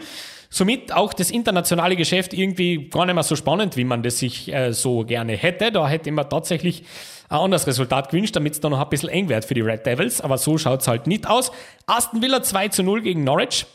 [0.50, 4.52] Somit auch das internationale Geschäft irgendwie gar nicht mehr so spannend, wie man das sich
[4.52, 5.72] äh, so gerne hätte.
[5.72, 6.84] Da hätte man tatsächlich
[7.28, 9.84] ein anderes Resultat gewünscht, damit es da noch ein bisschen eng wird für die Red
[9.84, 10.20] Devils.
[10.20, 11.52] Aber so schaut es halt nicht aus.
[11.86, 13.66] Aston Villa 2 zu 0 gegen Norwich.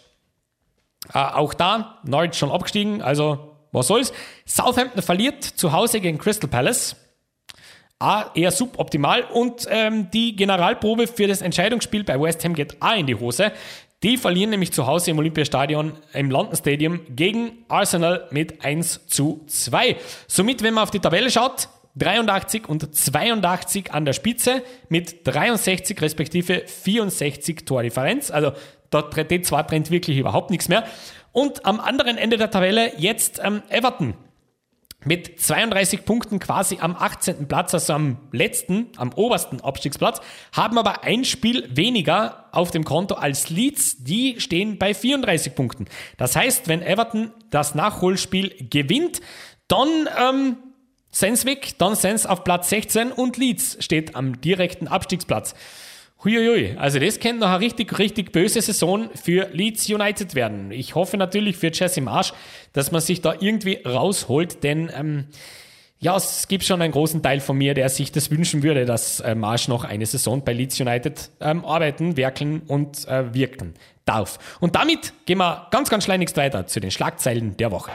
[1.13, 4.13] Äh, auch da, Norwich schon abgestiegen, also was soll's.
[4.45, 6.95] Southampton verliert zu Hause gegen Crystal Palace.
[7.99, 12.95] A, eher suboptimal und ähm, die Generalprobe für das Entscheidungsspiel bei West Ham geht A
[12.95, 13.53] in die Hose.
[14.01, 19.45] Die verlieren nämlich zu Hause im Olympiastadion im London Stadium gegen Arsenal mit 1 zu
[19.47, 19.95] 2.
[20.27, 26.01] Somit, wenn man auf die Tabelle schaut, 83 und 82 an der Spitze mit 63
[26.01, 28.31] respektive 64 Tordifferenz.
[28.31, 28.53] Also
[28.89, 30.85] dort die zwei trennt wirklich überhaupt nichts mehr.
[31.31, 34.15] Und am anderen Ende der Tabelle jetzt ähm, Everton
[35.05, 37.47] mit 32 Punkten quasi am 18.
[37.47, 40.21] Platz, also am letzten, am obersten Abstiegsplatz,
[40.53, 44.03] haben aber ein Spiel weniger auf dem Konto als Leeds.
[44.03, 45.85] Die stehen bei 34 Punkten.
[46.17, 49.21] Das heißt, wenn Everton das Nachholspiel gewinnt,
[49.67, 50.57] dann ähm,
[51.13, 55.53] Senswick, dann Sens auf Platz 16 und Leeds steht am direkten Abstiegsplatz.
[56.23, 60.71] Huiuiui, also das könnte noch eine richtig, richtig böse Saison für Leeds United werden.
[60.71, 62.33] Ich hoffe natürlich für Jesse Marsch,
[62.71, 65.25] dass man sich da irgendwie rausholt, denn ähm,
[65.99, 69.19] ja, es gibt schon einen großen Teil von mir, der sich das wünschen würde, dass
[69.19, 74.57] äh, Marsch noch eine Saison bei Leeds United ähm, arbeiten, werkeln und äh, wirken darf.
[74.59, 77.91] Und damit gehen wir ganz, ganz schleunigst weiter zu den Schlagzeilen der Woche.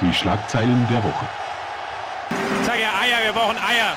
[0.00, 1.43] Die Schlagzeilen der Woche.
[2.64, 3.96] Sag ja Eier, wir brauchen Eier.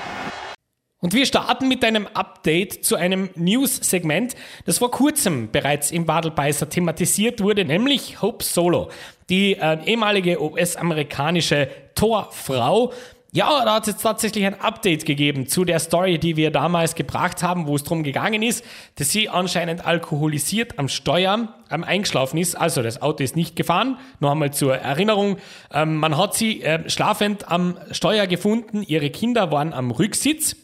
[0.99, 4.35] Und wir starten mit einem Update zu einem News-Segment,
[4.65, 8.89] das vor kurzem bereits im Wadelbeißer thematisiert wurde, nämlich Hope Solo,
[9.29, 12.93] die äh, ehemalige US-amerikanische Torfrau,
[13.37, 16.95] ja, da hat es jetzt tatsächlich ein Update gegeben zu der Story, die wir damals
[16.95, 22.39] gebracht haben, wo es darum gegangen ist, dass sie anscheinend alkoholisiert am Steuer ähm, eingeschlafen
[22.39, 22.55] ist.
[22.55, 23.99] Also das Auto ist nicht gefahren.
[24.19, 25.37] Noch einmal zur Erinnerung.
[25.71, 28.81] Ähm, man hat sie äh, schlafend am Steuer gefunden.
[28.81, 30.55] Ihre Kinder waren am Rücksitz.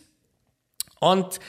[0.99, 1.39] Und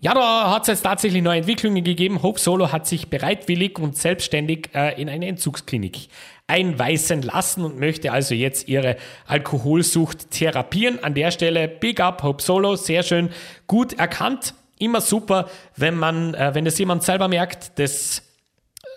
[0.00, 2.22] ja, da hat es jetzt tatsächlich neue Entwicklungen gegeben.
[2.22, 6.08] Hope Solo hat sich bereitwillig und selbstständig äh, in eine Entzugsklinik
[6.46, 11.02] einweisen lassen und möchte also jetzt ihre Alkoholsucht therapieren.
[11.02, 13.30] An der Stelle Big Up Hope Solo, sehr schön,
[13.66, 14.54] gut erkannt.
[14.78, 18.22] Immer super, wenn man, äh, wenn das jemand selber merkt, das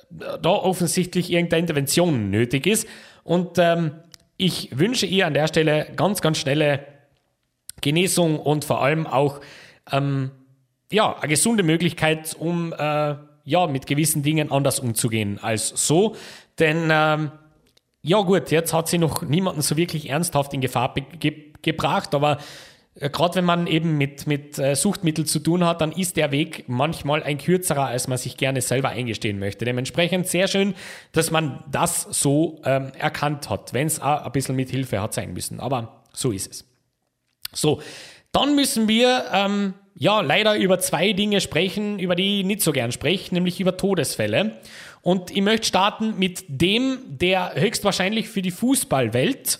[0.09, 2.87] da offensichtlich irgendeine Intervention nötig ist.
[3.23, 3.91] Und ähm,
[4.37, 6.85] ich wünsche ihr an der Stelle ganz, ganz schnelle
[7.81, 9.41] Genesung und vor allem auch
[9.91, 10.31] ähm,
[10.91, 16.15] ja, eine gesunde Möglichkeit, um äh, ja, mit gewissen Dingen anders umzugehen als so.
[16.59, 17.31] Denn ähm,
[18.01, 22.37] ja gut, jetzt hat sie noch niemanden so wirklich ernsthaft in Gefahr ge gebracht, aber
[22.99, 26.31] äh, gerade wenn man eben mit, mit äh, Suchtmitteln zu tun hat, dann ist der
[26.31, 29.65] Weg manchmal ein kürzerer, als man sich gerne selber eingestehen möchte.
[29.65, 30.75] Dementsprechend sehr schön,
[31.11, 35.13] dass man das so ähm, erkannt hat, wenn es auch ein bisschen mit Hilfe hat
[35.13, 35.59] sein müssen.
[35.59, 36.65] Aber so ist es.
[37.53, 37.81] So,
[38.31, 42.71] dann müssen wir ähm, ja leider über zwei Dinge sprechen, über die ich nicht so
[42.71, 44.57] gern spreche, nämlich über Todesfälle.
[45.01, 49.59] Und ich möchte starten mit dem, der höchstwahrscheinlich für die Fußballwelt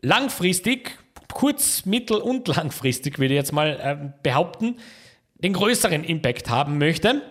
[0.00, 0.98] langfristig,
[1.32, 4.76] kurz-, mittel- und langfristig, würde ich jetzt mal äh, behaupten,
[5.36, 7.22] den größeren Impact haben möchte.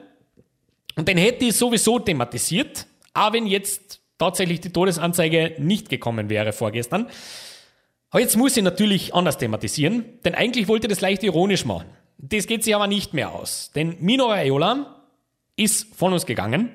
[0.96, 6.54] Und den hätte ich sowieso thematisiert, auch wenn jetzt tatsächlich die Todesanzeige nicht gekommen wäre
[6.54, 7.08] vorgestern.
[8.10, 11.88] Aber jetzt muss ich natürlich anders thematisieren, denn eigentlich wollte ich das leicht ironisch machen.
[12.20, 15.04] Das geht sich aber nicht mehr aus, denn Mino Raiola
[15.56, 16.70] ist von uns gegangen.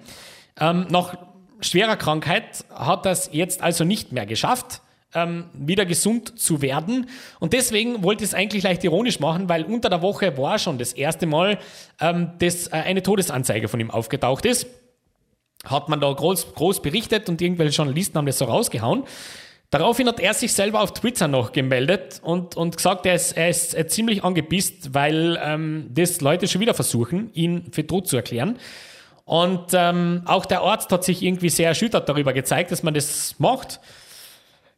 [0.60, 1.16] Ähm, nach
[1.60, 4.82] schwerer Krankheit hat das jetzt also nicht mehr geschafft,
[5.14, 7.08] ähm, wieder gesund zu werden.
[7.40, 10.78] Und deswegen wollte ich es eigentlich leicht ironisch machen, weil unter der Woche war schon
[10.78, 11.58] das erste Mal,
[12.00, 14.66] ähm, dass äh, eine Todesanzeige von ihm aufgetaucht ist.
[15.64, 19.04] Hat man da groß, groß berichtet und irgendwelche Journalisten haben das so rausgehauen.
[19.70, 23.50] Daraufhin hat er sich selber auf Twitter noch gemeldet und, und gesagt, er ist, er
[23.50, 28.58] ist ziemlich angepisst, weil ähm, das Leute schon wieder versuchen, ihn für tot zu erklären.
[29.28, 33.38] Und ähm, auch der Arzt hat sich irgendwie sehr erschüttert darüber gezeigt, dass man das
[33.38, 33.78] macht.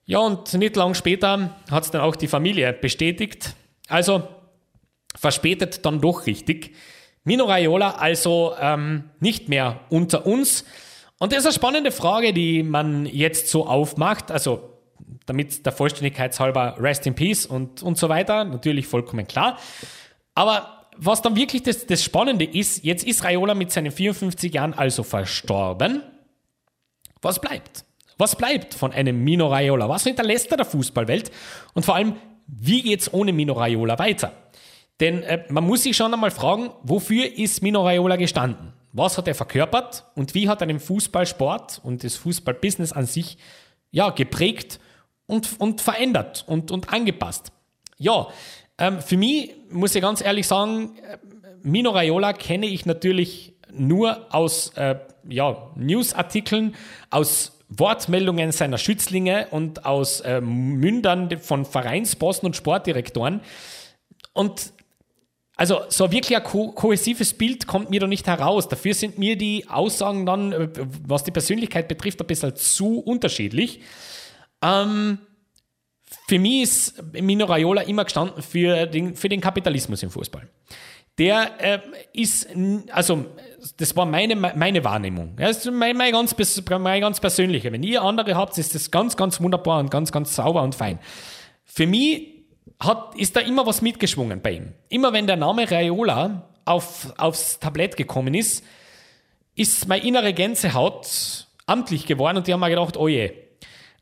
[0.06, 3.54] Ja, und nicht lang später hat es dann auch die Familie bestätigt.
[3.86, 4.26] Also
[5.14, 6.74] verspätet dann doch richtig.
[7.22, 10.64] Mino Raiola also ähm, nicht mehr unter uns.
[11.20, 14.32] Und das ist eine spannende Frage, die man jetzt so aufmacht.
[14.32, 14.80] Also
[15.26, 19.58] damit der Vollständigkeit halber Rest in Peace und, und so weiter, natürlich vollkommen klar.
[20.34, 24.74] Aber was dann wirklich das, das Spannende ist, jetzt ist Raiola mit seinen 54 Jahren
[24.74, 26.02] also verstorben.
[27.22, 27.84] Was bleibt?
[28.18, 29.88] Was bleibt von einem Mino Raiola?
[29.88, 31.30] Was hinterlässt er der Fußballwelt?
[31.74, 34.32] Und vor allem, wie geht es ohne Mino Raiola weiter?
[35.00, 38.72] Denn äh, man muss sich schon einmal fragen, wofür ist Mino Raiola gestanden?
[38.92, 43.38] Was hat er verkörpert und wie hat er den Fußballsport und das Fußballbusiness an sich
[43.90, 44.80] ja, geprägt
[45.26, 47.52] und, und verändert und, und angepasst.
[47.98, 48.28] Ja,
[48.78, 50.96] ähm, für mich muss ich ganz ehrlich sagen,
[51.62, 54.96] Mino Raiola kenne ich natürlich nur aus äh,
[55.28, 56.74] ja, Newsartikeln,
[57.10, 63.40] aus Wortmeldungen seiner Schützlinge und aus äh, Mündern von Vereinsbossen und Sportdirektoren.
[64.32, 64.72] Und
[65.56, 68.68] also so wirklich ein ko kohäsives Bild kommt mir da nicht heraus.
[68.68, 70.68] Dafür sind mir die Aussagen dann, äh,
[71.06, 73.80] was die Persönlichkeit betrifft, ein bisschen zu unterschiedlich.
[74.62, 75.18] Ähm,
[76.30, 80.48] für mich ist Mino Raiola immer gestanden für den, für den Kapitalismus im Fußball.
[81.18, 81.80] Der äh,
[82.12, 82.46] ist,
[82.92, 83.26] also
[83.76, 85.34] das war meine, meine Wahrnehmung.
[85.34, 86.36] Das ist meine, meine, ganz,
[86.68, 87.72] meine ganz persönliche.
[87.72, 91.00] Wenn ihr andere habt, ist das ganz, ganz wunderbar und ganz, ganz sauber und fein.
[91.64, 92.44] Für mich
[92.78, 94.72] hat, ist da immer was mitgeschwungen bei ihm.
[94.88, 98.64] Immer wenn der Name Raiola auf, aufs Tablett gekommen ist,
[99.56, 103.32] ist meine innere Gänsehaut amtlich geworden und die haben mir gedacht, oh je,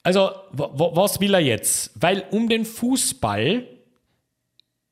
[0.03, 1.91] also, was will er jetzt?
[1.95, 3.67] Weil um den Fußball,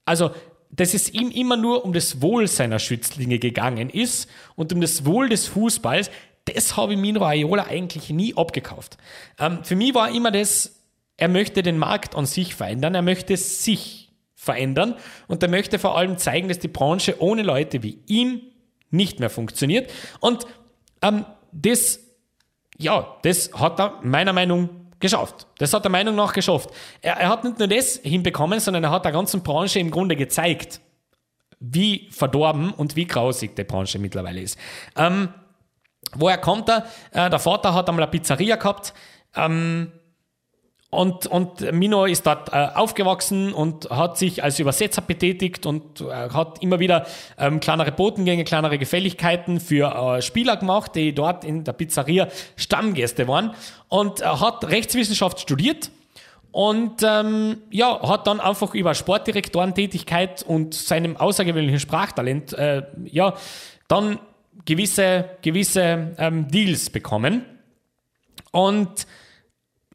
[0.04, 0.30] also,
[0.70, 5.04] dass es ihm immer nur um das Wohl seiner Schützlinge gegangen ist und um das
[5.04, 6.10] Wohl des Fußballs,
[6.44, 8.98] das habe ich Mino Aiola eigentlich nie abgekauft.
[9.38, 10.80] Ähm, für mich war immer das,
[11.16, 14.94] er möchte den Markt an sich verändern, er möchte sich verändern
[15.28, 18.42] und er möchte vor allem zeigen, dass die Branche ohne Leute wie ihm
[18.90, 19.90] nicht mehr funktioniert.
[20.20, 20.46] Und
[21.02, 22.00] ähm, das,
[22.78, 25.46] ja, das hat er meiner Meinung nach geschafft.
[25.58, 26.70] Das hat er Meinung nach geschafft.
[27.02, 30.16] Er, er, hat nicht nur das hinbekommen, sondern er hat der ganzen Branche im Grunde
[30.16, 30.80] gezeigt,
[31.58, 34.58] wie verdorben und wie grausig die Branche mittlerweile ist.
[34.96, 35.28] Ähm,
[36.14, 36.86] woher kommt er?
[37.12, 38.94] Äh, der Vater hat einmal eine Pizzeria gehabt.
[39.34, 39.92] Ähm,
[40.96, 46.30] und, und Mino ist dort äh, aufgewachsen und hat sich als Übersetzer betätigt und äh,
[46.30, 47.06] hat immer wieder
[47.38, 53.28] ähm, kleinere Botengänge, kleinere Gefälligkeiten für äh, Spieler gemacht, die dort in der Pizzeria Stammgäste
[53.28, 53.54] waren.
[53.88, 55.90] Und er hat Rechtswissenschaft studiert
[56.50, 63.34] und ähm, ja, hat dann einfach über Sportdirektorentätigkeit und seinem außergewöhnlichen Sprachtalent äh, ja,
[63.88, 64.18] dann
[64.64, 67.44] gewisse, gewisse ähm, Deals bekommen.
[68.50, 69.06] Und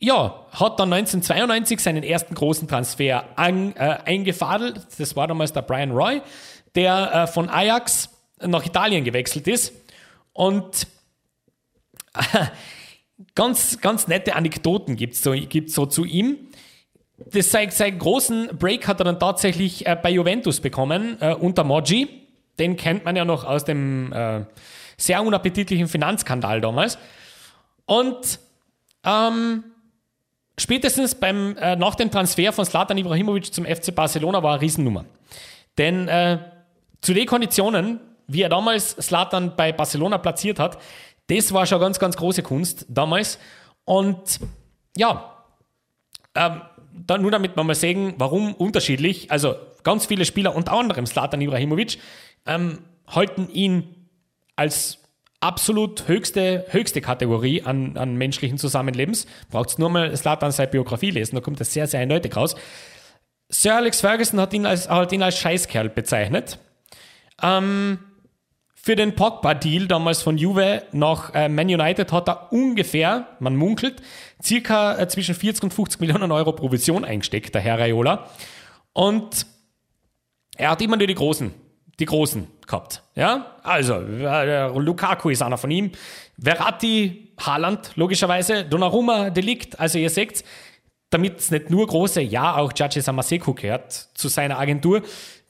[0.02, 4.88] ja, hat dann 1992 seinen ersten großen Transfer an, äh, eingefadelt.
[4.98, 6.22] Das war damals der Brian Roy,
[6.74, 9.74] der äh, von Ajax nach Italien gewechselt ist.
[10.34, 10.88] Und
[13.36, 16.48] ganz, ganz nette Anekdoten gibt es so, gibt's so zu ihm.
[17.32, 21.64] Das, sein, seinen großen Break hat er dann tatsächlich äh, bei Juventus bekommen, äh, unter
[21.64, 22.10] Moggi.
[22.58, 24.46] Den kennt man ja noch aus dem äh,
[24.98, 26.98] sehr unappetitlichen Finanzskandal damals.
[27.86, 28.40] Und
[29.04, 29.64] ähm,
[30.58, 35.06] spätestens beim, äh, nach dem Transfer von Slatan Ibrahimovic zum FC Barcelona war eine Riesennummer.
[35.78, 36.40] Denn äh,
[37.02, 40.78] zu den Konditionen, wie er damals Slatan bei Barcelona platziert hat,
[41.28, 43.40] das war schon ganz, ganz große Kunst damals.
[43.86, 44.40] Und
[44.98, 45.44] ja,
[46.36, 46.62] ähm,
[46.94, 49.32] da, nur damit wir mal sehen, warum unterschiedlich.
[49.32, 52.00] Also ganz viele Spieler, unter anderem Slatan Ibrahimovic,
[52.46, 53.96] ähm, halten ihn
[54.56, 55.01] als
[55.42, 59.28] absolut höchste, höchste Kategorie an, an menschlichen Zusammenlebens.
[59.50, 62.56] Braucht es nur mal Slatan seine Biografie lesen, da kommt das sehr, sehr eindeutig raus.
[63.50, 66.58] Sir Alex Ferguson hat ihn als, hat ihn als Scheißkerl bezeichnet.
[67.42, 68.00] Ähm,
[68.84, 74.02] für den Pogba-Deal damals von Juve nach äh, Man United hat er ungefähr, man munkelt,
[74.42, 78.28] circa äh, zwischen 40 und 50 Millionen Euro Provision eingesteckt, der Herr Raiola.
[78.94, 79.46] Und
[80.56, 81.54] er hat immer nur die Großen,
[82.02, 83.04] die Großen gehabt.
[83.16, 85.92] Ja, also äh, Lukaku ist einer von ihm,
[86.42, 90.44] Verratti, Haaland, logischerweise, Donnarumma, Delikt, also ihr seht,
[91.12, 95.02] damit es nicht nur große, ja, auch Judge Samaseku gehört zu seiner Agentur.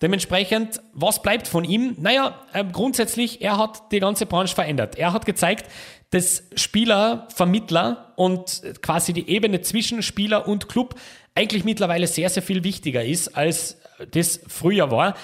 [0.02, 1.96] Dementsprechend, was bleibt von ihm?
[2.00, 4.98] Naja, äh, grundsätzlich, er hat die ganze Branche verändert.
[4.98, 5.70] Er hat gezeigt,
[6.10, 10.96] dass Spieler, Vermittler und quasi die Ebene zwischen Spieler und Club
[11.36, 13.80] eigentlich mittlerweile sehr, sehr viel wichtiger ist, als
[14.12, 15.16] das früher war.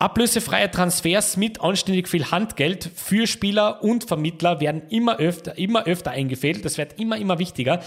[0.00, 6.12] Ablösefreie Transfers mit anständig viel Handgeld für Spieler und Vermittler werden immer öfter, immer öfter
[6.12, 6.64] eingefehlt.
[6.64, 7.82] Das wird immer, immer wichtiger.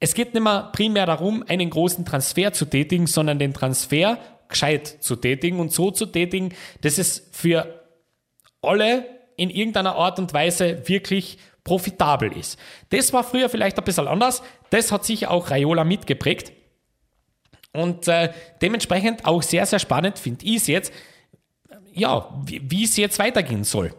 [0.00, 4.18] Es geht nicht mehr primär darum, einen großen Transfer zu tätigen, sondern den Transfer
[4.48, 7.86] gescheit zu tätigen und so zu tätigen, dass es für
[8.60, 12.58] alle in irgendeiner Art und Weise wirklich profitabel ist.
[12.90, 14.42] Das war früher vielleicht ein bisschen anders.
[14.68, 16.52] Das hat sicher auch Raiola mitgeprägt.
[17.72, 20.92] Und äh, dementsprechend auch sehr, sehr spannend finde ich es jetzt,
[21.94, 23.94] ja, wie, es jetzt weitergehen soll.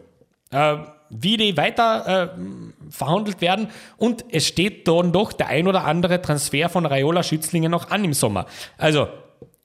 [0.50, 0.76] Äh,
[1.12, 3.68] wie die weiter äh, verhandelt werden.
[3.98, 8.04] Und es steht dann doch der ein oder andere Transfer von Raiola Schützlinge noch an
[8.04, 8.46] im Sommer.
[8.78, 9.08] Also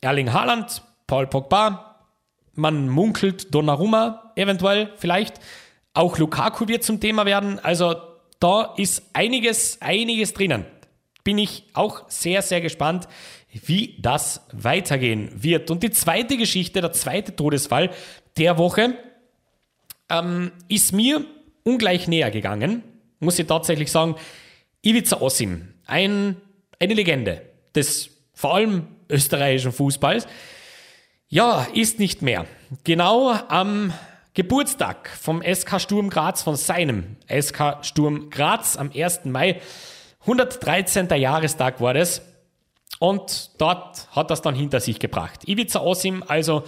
[0.01, 1.95] Erling Haaland, Paul Pogba,
[2.53, 5.39] man munkelt Donnarumma eventuell vielleicht.
[5.93, 7.59] Auch Lukaku wird zum Thema werden.
[7.59, 7.95] Also
[8.39, 10.65] da ist einiges, einiges drinnen.
[11.23, 13.07] Bin ich auch sehr, sehr gespannt,
[13.65, 15.71] wie das weitergehen wird.
[15.71, 17.89] Und die zweite Geschichte, der zweite Todesfall
[18.37, 18.97] der Woche,
[20.09, 21.25] ähm, ist mir
[21.63, 22.83] ungleich näher gegangen,
[23.19, 24.15] muss ich tatsächlich sagen.
[24.81, 26.37] Ivica Osim, ein,
[26.79, 27.41] eine Legende
[27.75, 30.27] des vor allem österreichischen Fußballs,
[31.29, 32.45] ja, ist nicht mehr.
[32.83, 33.93] Genau am
[34.33, 39.25] Geburtstag vom SK Sturm Graz, von seinem SK Sturm Graz am 1.
[39.25, 39.59] Mai,
[40.21, 41.09] 113.
[41.09, 42.21] Jahrestag war das.
[42.99, 45.47] Und dort hat das dann hinter sich gebracht.
[45.47, 46.63] Ivica Osim also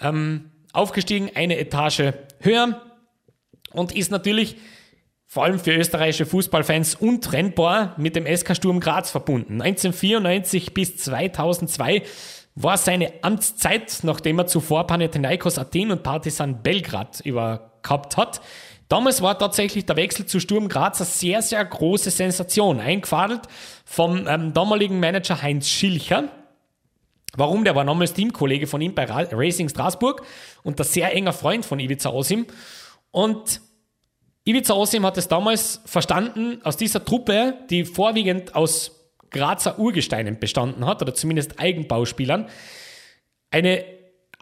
[0.00, 2.80] ähm, aufgestiegen, eine Etage höher,
[3.72, 4.56] und ist natürlich
[5.26, 9.60] vor allem für österreichische Fußballfans untrennbar mit dem SK Sturm Graz verbunden.
[9.60, 12.02] 1994 bis 2002
[12.54, 18.40] war seine Amtszeit, nachdem er zuvor Panathinaikos Athen und Partizan Belgrad übergehabt hat.
[18.88, 23.42] Damals war tatsächlich der Wechsel zu Sturm Graz eine sehr, sehr große Sensation, eingefadelt
[23.84, 26.28] vom ähm, damaligen Manager Heinz Schilcher.
[27.36, 27.64] Warum?
[27.64, 30.22] Der war damals Teamkollege von ihm bei Racing Straßburg
[30.62, 32.46] und ein sehr enger Freund von Ivica Osim.
[33.10, 33.60] Und
[34.44, 38.92] Ivica Osim hat es damals verstanden, aus dieser Truppe, die vorwiegend aus
[39.30, 42.48] Grazer Urgesteinen bestanden hat, oder zumindest Eigenbauspielern,
[43.50, 43.84] eine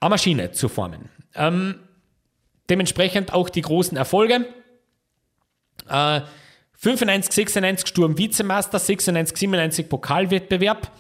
[0.01, 1.09] Maschine zu formen.
[1.34, 1.76] Ähm,
[2.71, 4.47] dementsprechend auch die großen Erfolge.
[5.89, 6.21] Äh,
[6.77, 10.91] 95, 96 Sturm Vizemeister, 96, 97 Pokalwettbewerb,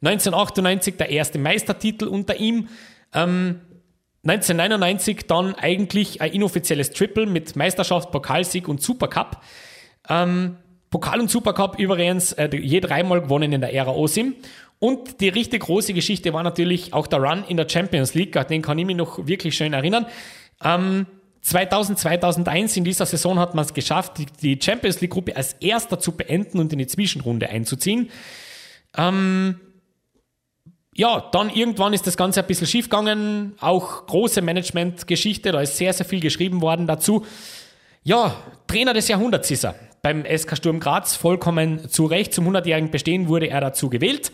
[0.00, 2.68] 1998 der erste Meistertitel unter ihm.
[3.12, 3.60] Ähm,
[4.24, 9.42] 1999 dann eigentlich ein inoffizielles Triple mit Meisterschaft, Pokalsieg und Supercup.
[10.08, 10.56] Ähm,
[10.88, 14.34] Pokal und Supercup übrigens äh, je dreimal gewonnen in der Ära Osim.
[14.78, 18.46] Und die richtig große Geschichte war natürlich auch der Run in der Champions League, an
[18.46, 20.06] den kann ich mich noch wirklich schön erinnern.
[20.62, 21.06] Ähm,
[21.44, 25.98] 2000, 2001 in dieser Saison hat man es geschafft, die Champions League Gruppe als erster
[25.98, 28.10] zu beenden und in die Zwischenrunde einzuziehen.
[28.96, 29.60] Ähm,
[30.94, 33.54] ja, dann irgendwann ist das Ganze ein bisschen schief gegangen.
[33.60, 37.26] Auch große Management-Geschichte, da ist sehr, sehr viel geschrieben worden dazu.
[38.04, 38.36] Ja,
[38.66, 39.74] Trainer des Jahrhunderts ist er.
[40.00, 42.32] Beim SK Sturm Graz vollkommen zu Recht.
[42.32, 44.32] Zum 100-jährigen Bestehen wurde er dazu gewählt.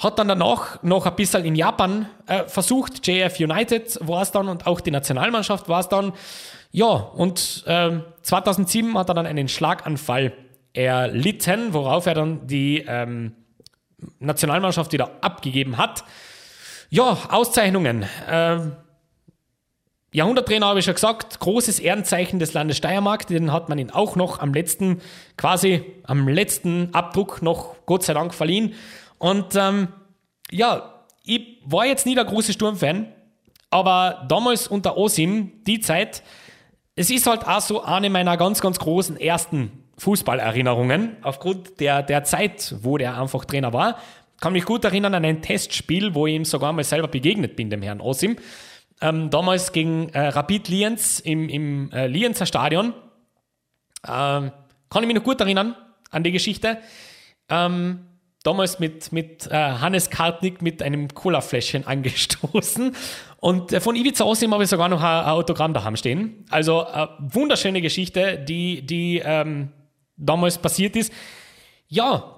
[0.00, 3.06] Hat dann danach noch ein bisschen in Japan äh, versucht.
[3.06, 6.14] JF United war es dann und auch die Nationalmannschaft war es dann.
[6.72, 10.32] Ja, und äh, 2007 hat er dann einen Schlaganfall
[10.72, 13.34] erlitten, worauf er dann die ähm,
[14.20, 16.04] Nationalmannschaft wieder abgegeben hat.
[16.88, 18.06] Ja, Auszeichnungen.
[18.26, 18.72] Ähm,
[20.12, 24.16] Jahrhunderttrainer habe ich schon gesagt, großes Ehrenzeichen des Landes Steiermark, den hat man ihn auch
[24.16, 25.00] noch am letzten,
[25.36, 28.74] quasi am letzten Abdruck noch Gott sei Dank verliehen.
[29.20, 29.88] Und ähm,
[30.50, 33.12] ja, ich war jetzt nie der große Sturmfan,
[33.68, 36.22] aber damals unter Osim, die Zeit,
[36.96, 42.24] es ist halt auch so eine meiner ganz, ganz großen ersten Fußballerinnerungen, aufgrund der, der
[42.24, 43.98] Zeit, wo der einfach Trainer war.
[44.40, 47.68] Kann mich gut erinnern an ein Testspiel, wo ich ihm sogar mal selber begegnet bin,
[47.68, 48.36] dem Herrn Osim.
[49.02, 52.94] Ähm, damals gegen äh, Rapid Lienz im, im äh, Lienzer Stadion.
[54.08, 54.50] Ähm,
[54.88, 55.76] kann ich mich noch gut erinnern
[56.10, 56.78] an die Geschichte.
[57.50, 58.06] Ähm,
[58.42, 62.94] damals mit, mit äh, Hannes Kartnick mit einem Colafläschchen angestoßen.
[63.38, 66.44] Und äh, von Ivica Osim habe ich sogar noch ein, ein Autogramm daheim stehen.
[66.50, 69.70] Also äh, wunderschöne Geschichte, die, die ähm,
[70.16, 71.12] damals passiert ist.
[71.88, 72.36] Ja,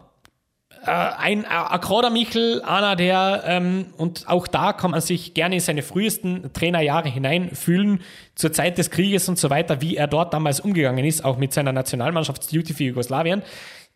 [0.84, 5.61] äh, ein Akroda Michel, einer der, ähm, und auch da kann man sich gerne in
[5.61, 8.00] seine frühesten Trainerjahre hineinfühlen,
[8.34, 11.53] zur Zeit des Krieges und so weiter, wie er dort damals umgegangen ist, auch mit
[11.53, 13.42] seiner Nationalmannschaftsduty für Jugoslawien.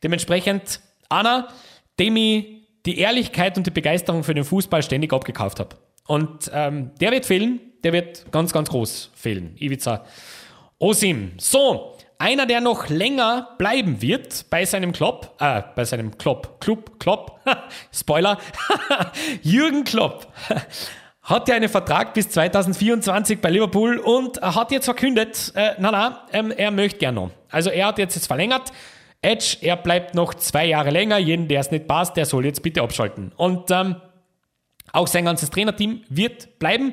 [0.05, 1.49] Dementsprechend einer,
[1.99, 2.47] dem ich
[2.85, 5.77] die Ehrlichkeit und die Begeisterung für den Fußball ständig abgekauft habe.
[6.07, 9.57] Und ähm, der wird fehlen, der wird ganz, ganz groß fehlen.
[9.59, 10.05] Ivica
[10.79, 11.33] Osim.
[11.39, 17.01] So, einer, der noch länger bleiben wird bei seinem Klopp, äh, bei seinem Klopp, Club,
[17.01, 17.41] Klopp,
[17.93, 18.39] Spoiler,
[19.43, 20.33] Jürgen Klopp
[21.23, 26.27] hat ja einen Vertrag bis 2024 bei Liverpool und hat jetzt verkündet, äh, na na,
[26.33, 27.31] ähm, er möchte gerne noch.
[27.51, 28.73] Also er hat jetzt, jetzt verlängert.
[29.23, 31.19] Edge, er bleibt noch zwei Jahre länger.
[31.19, 33.33] Jeden, der es nicht passt, der soll jetzt bitte abschalten.
[33.37, 33.97] Und ähm,
[34.93, 36.93] auch sein ganzes Trainerteam wird bleiben.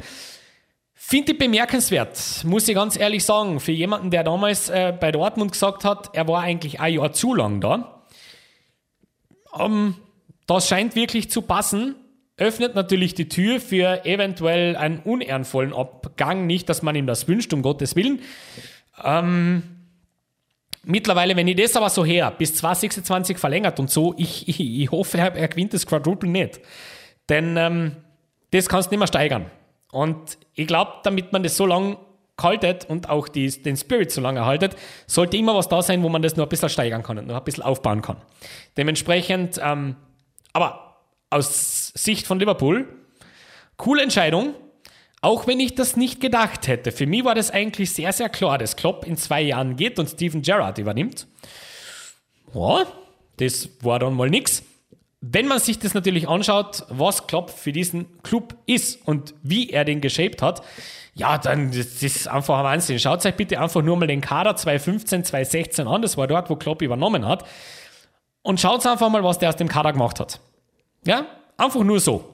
[0.94, 5.52] Finde ich bemerkenswert, muss ich ganz ehrlich sagen, für jemanden, der damals äh, bei Dortmund
[5.52, 8.06] gesagt hat, er war eigentlich ein Jahr zu lang da.
[9.60, 9.96] Ähm,
[10.48, 11.96] das scheint wirklich zu passen.
[12.38, 16.48] Öffnet natürlich die Tür für eventuell einen unehrenvollen Abgang.
[16.48, 18.22] Nicht, dass man ihm das wünscht, um Gottes Willen.
[19.04, 19.83] Ähm,
[20.84, 24.92] mittlerweile, wenn ich das aber so her, bis 2026 verlängert und so, ich, ich, ich
[24.92, 26.60] hoffe, er gewinnt das Quadruple nicht.
[27.30, 27.96] Denn ähm,
[28.52, 29.50] das kannst du nicht mehr steigern.
[29.92, 31.98] Und ich glaube, damit man das so lange
[32.42, 34.76] haltet und auch die, den Spirit so lange erhaltet,
[35.08, 37.38] sollte immer was da sein, wo man das nur ein bisschen steigern kann und noch
[37.38, 38.18] ein bisschen aufbauen kann.
[38.76, 39.96] Dementsprechend, ähm,
[40.52, 42.88] aber aus Sicht von Liverpool,
[43.78, 44.56] coole Entscheidung,
[45.24, 46.92] auch wenn ich das nicht gedacht hätte.
[46.92, 50.10] Für mich war das eigentlich sehr, sehr klar, dass Klopp in zwei Jahren geht und
[50.10, 51.28] Steven Gerrard übernimmt.
[52.54, 52.86] Ja,
[53.38, 54.64] das war dann mal nichts.
[55.22, 59.86] Wenn man sich das natürlich anschaut, was Klopp für diesen Club ist und wie er
[59.86, 60.62] den geshaped hat,
[61.14, 63.00] ja, dann das ist einfach ein Wahnsinn.
[63.00, 66.02] Schaut euch bitte einfach nur mal den Kader 2015, 2016 an.
[66.02, 67.46] Das war dort, wo Klopp übernommen hat.
[68.42, 70.42] Und schaut einfach mal, was der aus dem Kader gemacht hat.
[71.06, 72.33] Ja, einfach nur so.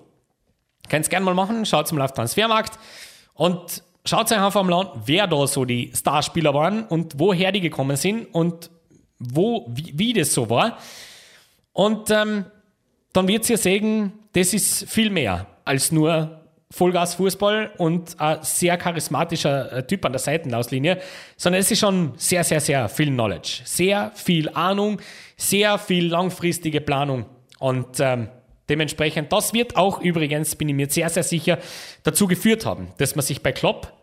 [0.90, 1.66] Könnt es gerne mal machen.
[1.66, 2.78] Schaut mal auf Transfermarkt
[3.34, 7.62] und schaut euch einfach mal an, wer da so die Starspieler waren und woher die
[7.62, 8.70] gekommen sind und
[9.20, 10.78] wo, wie, wie das so war.
[11.74, 12.46] Und ähm,
[13.14, 16.40] dann wird ihr sehen, das ist viel mehr als nur
[16.72, 21.02] Vollgas-Fußball und ein sehr charismatischer äh, Typ an der Seitenauslinie,
[21.36, 25.00] sondern es ist schon sehr, sehr, sehr viel Knowledge, sehr viel Ahnung,
[25.36, 27.26] sehr viel langfristige Planung
[27.58, 28.30] und ähm,
[28.70, 31.58] dementsprechend, das wird auch übrigens, bin ich mir sehr, sehr sicher,
[32.04, 33.94] dazu geführt haben, dass man sich bei Klopp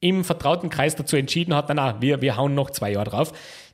[0.00, 3.32] im vertrauten Kreis dazu entschieden hat, na, na wir, wir hauen noch zwei Jahre drauf.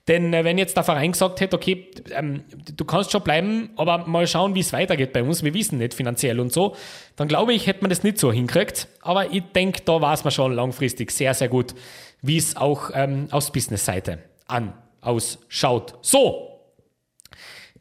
[0.09, 2.43] Denn äh, wenn jetzt der Verein gesagt hätte, okay, ähm,
[2.77, 5.95] du kannst schon bleiben, aber mal schauen, wie es weitergeht bei uns, wir wissen nicht
[5.95, 6.75] finanziell und so,
[7.17, 8.89] dann glaube ich, hätte man das nicht so hinkriegt.
[9.01, 11.75] Aber ich denke, da war es mir schon langfristig sehr, sehr gut,
[12.21, 15.95] wie es auch ähm, aus Business-Seite an ausschaut.
[16.03, 16.52] So,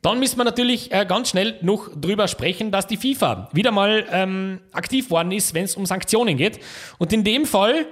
[0.01, 4.05] dann müssen wir natürlich äh, ganz schnell noch drüber sprechen, dass die FIFA wieder mal
[4.11, 6.59] ähm, aktiv worden ist, wenn es um Sanktionen geht.
[6.97, 7.85] Und in dem Fall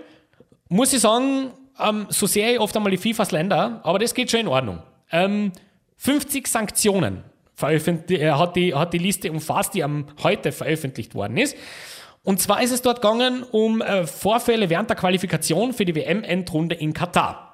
[0.70, 4.32] muss ich sagen, ähm, so sehr ich oft einmal die FIFAs Länder, aber das geht
[4.32, 4.80] schon in Ordnung.
[5.12, 5.52] Ähm,
[5.98, 7.24] 50 Sanktionen
[7.62, 11.56] äh, hat, die, hat die Liste umfasst, die am heute veröffentlicht worden ist.
[12.24, 16.76] Und zwar ist es dort gegangen um äh, Vorfälle während der Qualifikation für die WM-Endrunde
[16.76, 17.49] in Katar.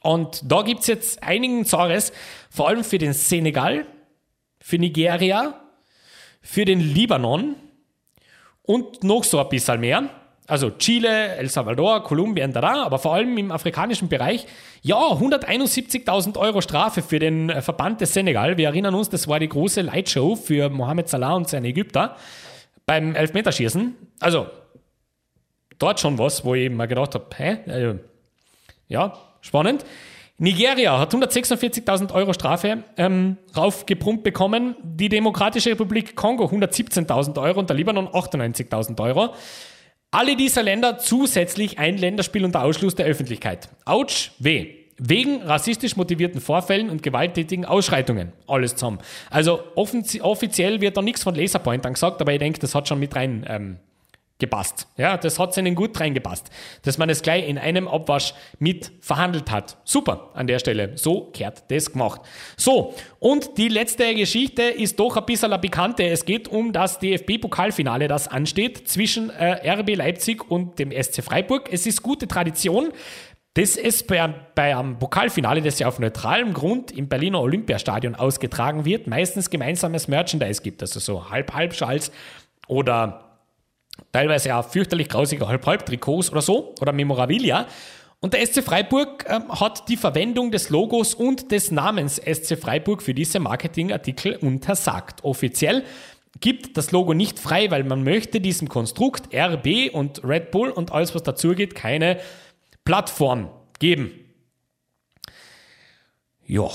[0.00, 2.12] Und da gibt es jetzt einigen Zores,
[2.50, 3.86] vor allem für den Senegal,
[4.60, 5.60] für Nigeria,
[6.40, 7.56] für den Libanon
[8.62, 10.10] und noch so ein bisschen mehr
[10.50, 14.46] also Chile, El Salvador, Kolumbien, da, aber vor allem im afrikanischen Bereich,
[14.82, 18.58] ja, 171.000 Euro Strafe für den äh, Verband des Senegal.
[18.58, 22.16] Wir erinnern uns, das war die große Lightshow für Mohamed Salah und seine Ägypter
[22.84, 23.94] beim Elfmeterschießen.
[24.18, 24.48] Also,
[25.78, 27.58] dort schon was, wo ich mal gedacht habe, hä?
[27.68, 28.00] Also,
[28.88, 29.84] Ja, spannend.
[30.42, 37.68] Nigeria hat 146.000 Euro Strafe ähm, raufgeprumpt bekommen, die Demokratische Republik Kongo 117.000 Euro und
[37.68, 39.34] der Libanon 98.000 Euro.
[40.10, 43.68] Alle dieser Länder zusätzlich ein Länderspiel unter Ausschluss der Öffentlichkeit.
[43.84, 44.76] Autsch, weh.
[44.96, 48.32] Wegen rassistisch motivierten Vorfällen und gewalttätigen Ausschreitungen.
[48.46, 48.98] Alles zusammen.
[49.28, 53.14] Also offiziell wird da nichts von Laserpointern gesagt, aber ich denke, das hat schon mit
[53.14, 53.76] rein ähm,
[54.40, 54.88] gepasst.
[54.96, 56.50] Ja, das hat ihnen gut reingepasst,
[56.82, 59.76] dass man es gleich in einem Abwasch mit verhandelt hat.
[59.84, 60.96] Super an der Stelle.
[60.96, 62.22] So kehrt das gemacht.
[62.56, 66.04] So, und die letzte Geschichte ist doch ein bisschen eine bekannte.
[66.04, 71.72] Es geht um das DFB-Pokalfinale, das ansteht zwischen äh, RB Leipzig und dem SC Freiburg.
[71.72, 72.92] Es ist gute Tradition.
[73.54, 78.84] dass es bei, bei einem Pokalfinale, das ja auf neutralem Grund im Berliner Olympiastadion ausgetragen
[78.84, 80.82] wird, meistens gemeinsames Merchandise gibt.
[80.82, 82.12] Also so Halb-Halb-Schals
[82.68, 83.29] oder
[84.12, 87.66] teilweise auch fürchterlich grausige Halb-Halb-Trikots oder so, oder Memorabilia.
[88.20, 93.02] Und der SC Freiburg äh, hat die Verwendung des Logos und des Namens SC Freiburg
[93.02, 95.24] für diese Marketingartikel untersagt.
[95.24, 95.84] Offiziell
[96.38, 100.92] gibt das Logo nicht frei, weil man möchte diesem Konstrukt RB und Red Bull und
[100.92, 102.20] alles, was dazugeht, keine
[102.84, 104.12] Plattform geben.
[106.46, 106.68] Ja,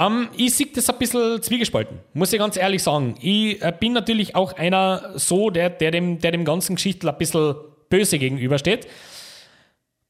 [0.00, 3.16] um, ähm, ich sehe das ein bisschen zwiegespalten, muss ich ganz ehrlich sagen.
[3.20, 7.18] Ich äh, bin natürlich auch einer so, der, der, dem, der dem ganzen Geschichtel ein
[7.18, 7.54] bisschen
[7.88, 8.86] böse gegenübersteht.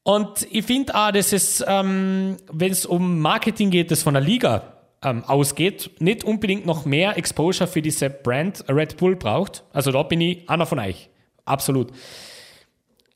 [0.03, 4.23] Und ich finde auch, dass es, ähm, wenn es um Marketing geht, das von der
[4.23, 9.63] Liga ähm, ausgeht, nicht unbedingt noch mehr Exposure für diese Brand Red Bull braucht.
[9.73, 11.09] Also da bin ich einer von euch.
[11.45, 11.91] Absolut.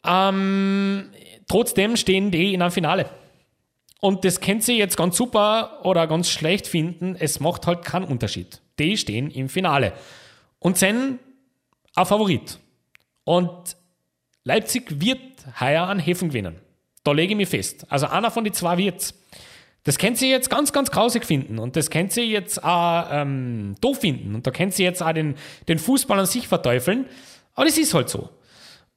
[0.05, 1.09] Ähm,
[1.47, 3.09] trotzdem stehen die in einem Finale.
[4.05, 7.15] Und das kennt sie jetzt ganz super oder ganz schlecht finden.
[7.17, 8.61] Es macht halt keinen Unterschied.
[8.77, 9.93] Die stehen im Finale.
[10.59, 11.17] Und sind
[11.95, 12.59] ein Favorit.
[13.23, 13.75] Und
[14.43, 15.17] Leipzig wird
[15.59, 16.57] heuer an Häfen gewinnen.
[17.03, 17.87] Da lege ich mich fest.
[17.89, 19.15] Also einer von den zwei wird's.
[19.85, 23.73] Das kennt sie jetzt ganz, ganz grausig finden und das kennt sie jetzt auch ähm,
[23.81, 25.33] doof finden und da kennt sie jetzt auch den,
[25.67, 27.07] den Fußball an sich verteufeln.
[27.55, 28.29] Aber das ist halt so.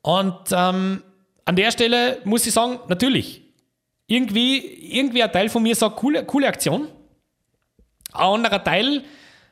[0.02, 1.02] Und ähm,
[1.46, 3.47] an der Stelle muss ich sagen, natürlich,
[4.08, 4.58] irgendwie,
[4.98, 6.88] irgendwie ein Teil von mir sagt, coole, coole Aktion.
[8.12, 9.04] Ein anderer Teil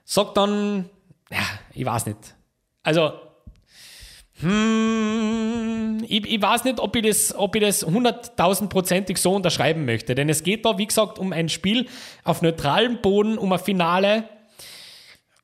[0.05, 0.89] sagt dann,
[1.31, 1.43] ja,
[1.73, 2.35] ich weiß nicht.
[2.83, 3.13] Also,
[4.41, 10.15] hm, ich, ich weiß nicht, ob ich das, ob ich das hunderttausendprozentig so unterschreiben möchte.
[10.15, 11.87] Denn es geht da, wie gesagt, um ein Spiel
[12.25, 14.25] auf neutralem Boden, um ein Finale.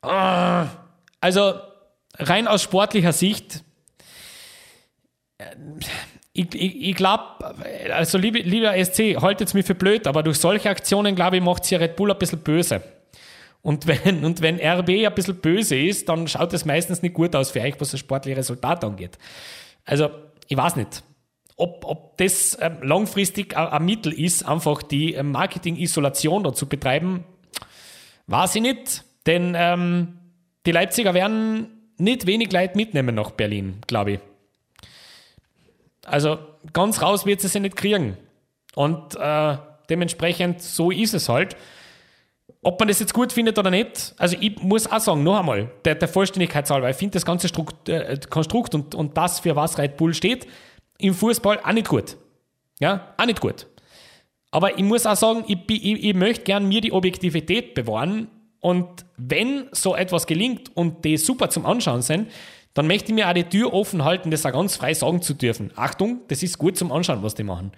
[0.01, 0.69] Ah,
[1.21, 1.55] also,
[2.19, 3.63] rein aus sportlicher Sicht,
[6.33, 7.55] ich, ich, ich glaube,
[7.93, 11.65] also liebe, lieber SC, haltet mich für blöd, aber durch solche Aktionen, glaube ich, macht
[11.65, 12.83] sie Red Bull ein bisschen böse.
[13.61, 17.37] Und wenn, und wenn RB ein bisschen böse ist, dann schaut es meistens nicht gut
[17.37, 19.19] aus für euch, was das sportliche Resultat angeht.
[19.85, 20.11] Also,
[20.49, 21.03] ich weiß nicht,
[21.57, 27.25] ob, ob das ähm, langfristig ein Mittel ist, einfach die ähm, Marketing-Isolation da zu betreiben,
[28.27, 29.05] weiß ich nicht.
[29.27, 30.19] Denn ähm,
[30.67, 34.21] die Leipziger werden nicht wenig Leid mitnehmen nach Berlin, glaube ich.
[36.05, 36.39] Also
[36.73, 38.17] ganz raus wird sie sich nicht kriegen.
[38.75, 39.57] Und äh,
[39.89, 41.57] dementsprechend, so ist es halt.
[42.63, 45.71] Ob man das jetzt gut findet oder nicht, also ich muss auch sagen, noch einmal,
[45.85, 49.57] der, der Vollständigkeit halber, ich finde das ganze Strukt, äh, Konstrukt und, und das, für
[49.57, 50.47] was Red Bull steht,
[50.99, 52.17] im Fußball auch nicht gut.
[52.79, 53.67] Ja, auch nicht gut.
[54.53, 58.29] Aber ich muss auch sagen, ich, ich, ich möchte gern mir die Objektivität bewahren
[58.61, 58.87] und
[59.17, 62.31] wenn so etwas gelingt und die super zum Anschauen sind,
[62.75, 65.35] dann möchte ich mir auch die Tür offen halten, das auch ganz frei sagen zu
[65.35, 65.73] dürfen.
[65.77, 67.73] Achtung, das ist gut zum Anschauen, was die machen.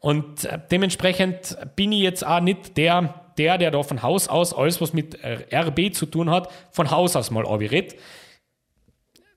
[0.00, 4.54] Und äh, dementsprechend bin ich jetzt auch nicht der, der, der da von Haus aus
[4.54, 7.96] alles, was mit äh, RB zu tun hat, von Haus aus mal redet.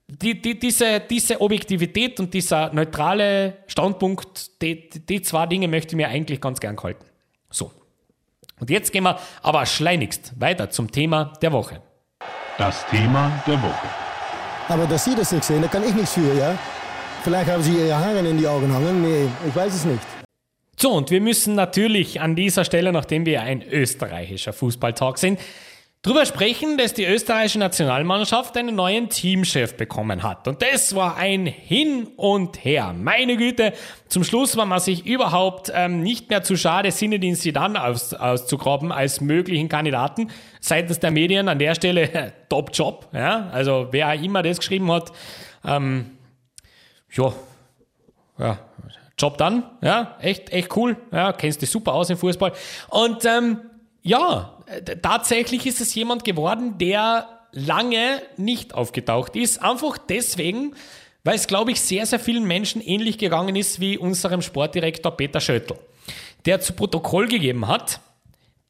[0.06, 5.96] Die, die, diese, diese Objektivität und dieser neutrale Standpunkt, die, die zwei Dinge möchte ich
[5.96, 7.04] mir eigentlich ganz gern halten.
[7.48, 7.70] So.
[8.58, 11.80] Und jetzt gehen wir aber schleunigst weiter zum Thema der Woche.
[12.58, 14.09] Das Thema der Woche.
[14.70, 16.56] Aber dass Sie das nicht sehen, da kann ich nichts für, ja?
[17.24, 19.02] Vielleicht haben Sie Ihre Haare in die Augen hangen.
[19.02, 20.00] Nee, ich weiß es nicht.
[20.78, 25.40] So, und wir müssen natürlich an dieser Stelle, nachdem wir ein österreichischer Fußballtalk sind,
[26.02, 30.48] drüber sprechen, dass die österreichische Nationalmannschaft einen neuen Teamchef bekommen hat.
[30.48, 32.94] Und das war ein Hin und Her.
[32.96, 33.74] Meine Güte,
[34.08, 38.14] zum Schluss war man sich überhaupt ähm, nicht mehr zu schade, Sinne sie dann aus,
[38.14, 40.30] auszugraben als möglichen Kandidaten
[40.60, 41.48] seitens der Medien.
[41.48, 43.08] An der Stelle Top Job.
[43.12, 43.50] Ja?
[43.52, 45.12] Also wer immer das geschrieben hat,
[45.66, 46.16] ähm,
[47.12, 47.32] ja,
[48.38, 48.58] ja,
[49.18, 52.52] Job dann, ja, echt, echt cool, ja, kennst dich super aus im Fußball.
[52.88, 53.58] Und ähm,
[54.02, 54.58] ja,
[55.02, 59.62] tatsächlich ist es jemand geworden, der lange nicht aufgetaucht ist.
[59.62, 60.74] Einfach deswegen,
[61.24, 65.40] weil es, glaube ich, sehr, sehr vielen Menschen ähnlich gegangen ist wie unserem Sportdirektor Peter
[65.40, 65.74] Schöttl.
[66.46, 68.00] der zu Protokoll gegeben hat,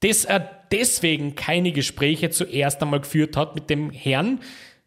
[0.00, 0.40] dass er
[0.72, 4.40] deswegen keine Gespräche zuerst einmal geführt hat mit dem Herrn,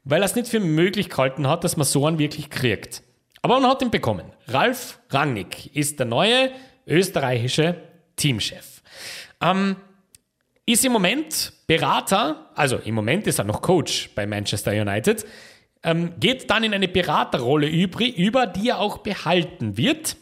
[0.03, 3.03] weil er es nicht für möglich gehalten hat, dass man so einen wirklich kriegt.
[3.41, 4.25] Aber man hat ihn bekommen.
[4.47, 6.51] Ralf Rangnick ist der neue
[6.87, 7.75] österreichische
[8.15, 8.81] Teamchef.
[9.41, 9.77] Ähm,
[10.66, 15.26] ist im Moment Berater, also im Moment ist er noch Coach bei Manchester United,
[15.84, 20.16] ähm, geht dann in eine Beraterrolle über, die er auch behalten wird.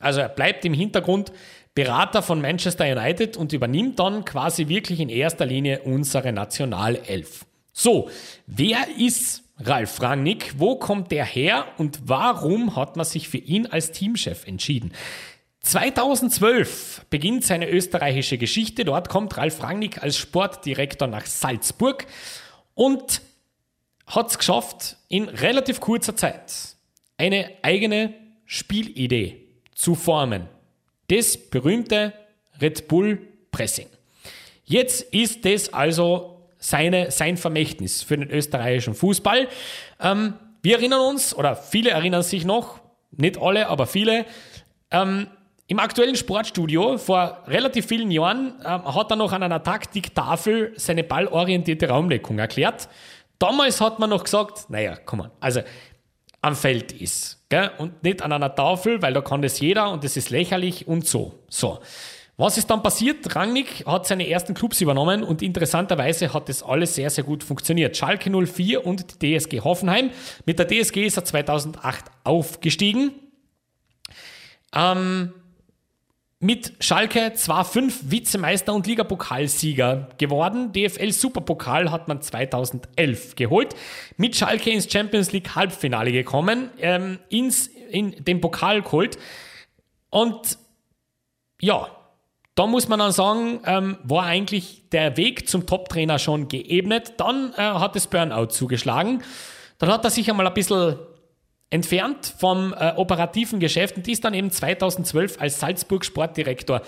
[0.00, 1.32] Also er bleibt im Hintergrund
[1.74, 7.44] Berater von Manchester United und übernimmt dann quasi wirklich in erster Linie unsere Nationalelf.
[7.72, 8.10] So,
[8.46, 10.54] wer ist Ralf Rangnick?
[10.58, 14.92] Wo kommt der her und warum hat man sich für ihn als Teamchef entschieden?
[15.60, 18.84] 2012 beginnt seine österreichische Geschichte.
[18.84, 22.06] Dort kommt Ralf Rangnick als Sportdirektor nach Salzburg
[22.74, 23.20] und
[24.06, 26.76] hat es geschafft, in relativ kurzer Zeit
[27.18, 28.14] eine eigene
[28.46, 29.44] Spielidee
[29.74, 30.48] zu formen.
[31.08, 32.12] Das berühmte
[32.60, 33.88] Red Bull Pressing.
[34.64, 39.48] Jetzt ist das also seine, sein Vermächtnis für den österreichischen Fußball.
[40.00, 42.80] Ähm, wir erinnern uns, oder viele erinnern sich noch,
[43.10, 44.26] nicht alle, aber viele,
[44.90, 45.28] ähm,
[45.68, 51.04] im aktuellen Sportstudio vor relativ vielen Jahren ähm, hat er noch an einer Taktiktafel seine
[51.04, 52.88] ballorientierte Raumdeckung erklärt.
[53.38, 55.60] Damals hat man noch gesagt, naja, komm mal, also
[56.40, 57.44] am Feld ist.
[57.50, 57.70] Gell?
[57.76, 61.06] Und nicht an einer Tafel, weil da kann das jeder und das ist lächerlich und
[61.06, 61.34] so.
[61.50, 61.80] So.
[62.38, 63.34] Was ist dann passiert?
[63.36, 67.94] Rangnick hat seine ersten Clubs übernommen und interessanterweise hat das alles sehr, sehr gut funktioniert.
[67.94, 70.10] Schalke 04 und die DSG Hoffenheim.
[70.46, 73.10] Mit der DSG ist er 2008 aufgestiegen.
[74.74, 75.34] Ähm,
[76.40, 80.72] mit Schalke zwar fünf Vizemeister und Ligapokalsieger geworden.
[80.72, 83.74] DFL Superpokal hat man 2011 geholt.
[84.16, 89.18] Mit Schalke ins Champions League Halbfinale gekommen, ähm, ins, in den Pokal geholt.
[90.10, 90.58] Und
[91.60, 91.88] ja,
[92.54, 97.14] da muss man dann sagen, ähm, war eigentlich der Weg zum Top-Trainer schon geebnet.
[97.16, 99.24] Dann äh, hat das Burnout zugeschlagen.
[99.78, 100.98] Dann hat er sich einmal ein bisschen
[101.70, 106.82] entfernt vom äh, operativen Geschäft und ist dann eben 2012 als Salzburg Sportdirektor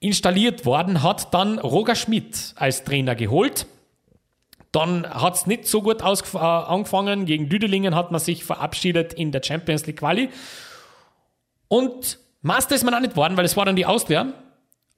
[0.00, 3.66] installiert worden, hat dann Roger Schmidt als Trainer geholt.
[4.72, 7.24] Dann hat es nicht so gut äh, angefangen.
[7.24, 10.28] Gegen Düdelingen hat man sich verabschiedet in der Champions League Quali.
[11.68, 14.32] Und Master ist man auch nicht geworden, weil es war dann die Austria.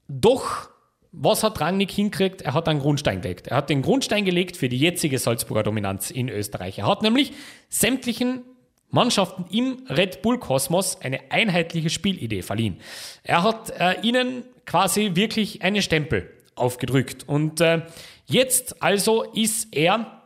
[0.07, 0.69] Doch,
[1.11, 2.41] was hat Rangnick hinkriegt?
[2.41, 3.47] Er hat einen Grundstein gelegt.
[3.47, 6.79] Er hat den Grundstein gelegt für die jetzige Salzburger Dominanz in Österreich.
[6.79, 7.33] Er hat nämlich
[7.69, 8.43] sämtlichen
[8.91, 12.79] Mannschaften im Red Bull Kosmos eine einheitliche Spielidee verliehen.
[13.23, 17.27] Er hat äh, ihnen quasi wirklich einen Stempel aufgedrückt.
[17.27, 17.81] Und äh,
[18.25, 20.23] jetzt also ist er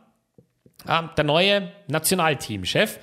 [0.86, 2.98] äh, der neue Nationalteamchef.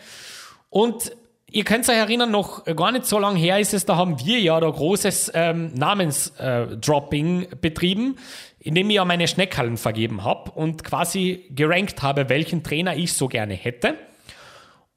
[0.70, 1.12] Und
[1.50, 4.40] ihr könnt euch erinnern, noch gar nicht so lange her ist es, da haben wir
[4.40, 8.18] ja da großes ähm, Namensdropping äh, betrieben,
[8.60, 13.28] indem ich ja meine Schneckhallen vergeben habe und quasi gerankt habe, welchen Trainer ich so
[13.28, 13.96] gerne hätte.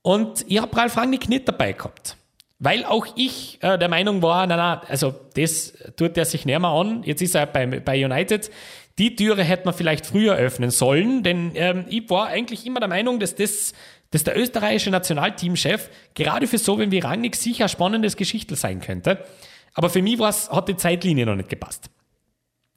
[0.04, 2.18] Und ich habe Ralf Rangnick nicht dabei gehabt.
[2.58, 6.58] Weil auch ich äh, der Meinung war, na, na, also das tut er sich näher
[6.58, 7.02] mal an.
[7.04, 8.50] Jetzt ist er bei, bei United.
[8.98, 12.88] Die Türe hätte man vielleicht früher öffnen sollen, denn ähm, ich war eigentlich immer der
[12.88, 13.72] Meinung, dass das
[14.10, 19.24] dass der österreichische Nationalteamchef gerade für so wie Rangnick sicher spannendes Geschichtel sein könnte.
[19.72, 21.90] Aber für mich hat die Zeitlinie noch nicht gepasst.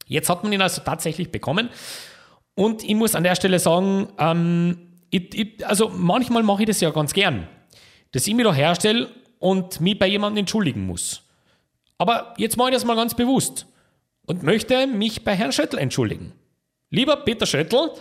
[0.07, 1.69] Jetzt hat man ihn also tatsächlich bekommen.
[2.55, 6.81] Und ich muss an der Stelle sagen, ähm, ich, ich, also manchmal mache ich das
[6.81, 7.47] ja ganz gern,
[8.11, 11.23] dass ich mich da herstelle und mich bei jemandem entschuldigen muss.
[11.97, 13.65] Aber jetzt mache ich das mal ganz bewusst
[14.25, 16.33] und möchte mich bei Herrn Schöttl entschuldigen.
[16.89, 17.91] Lieber Peter Schöttl,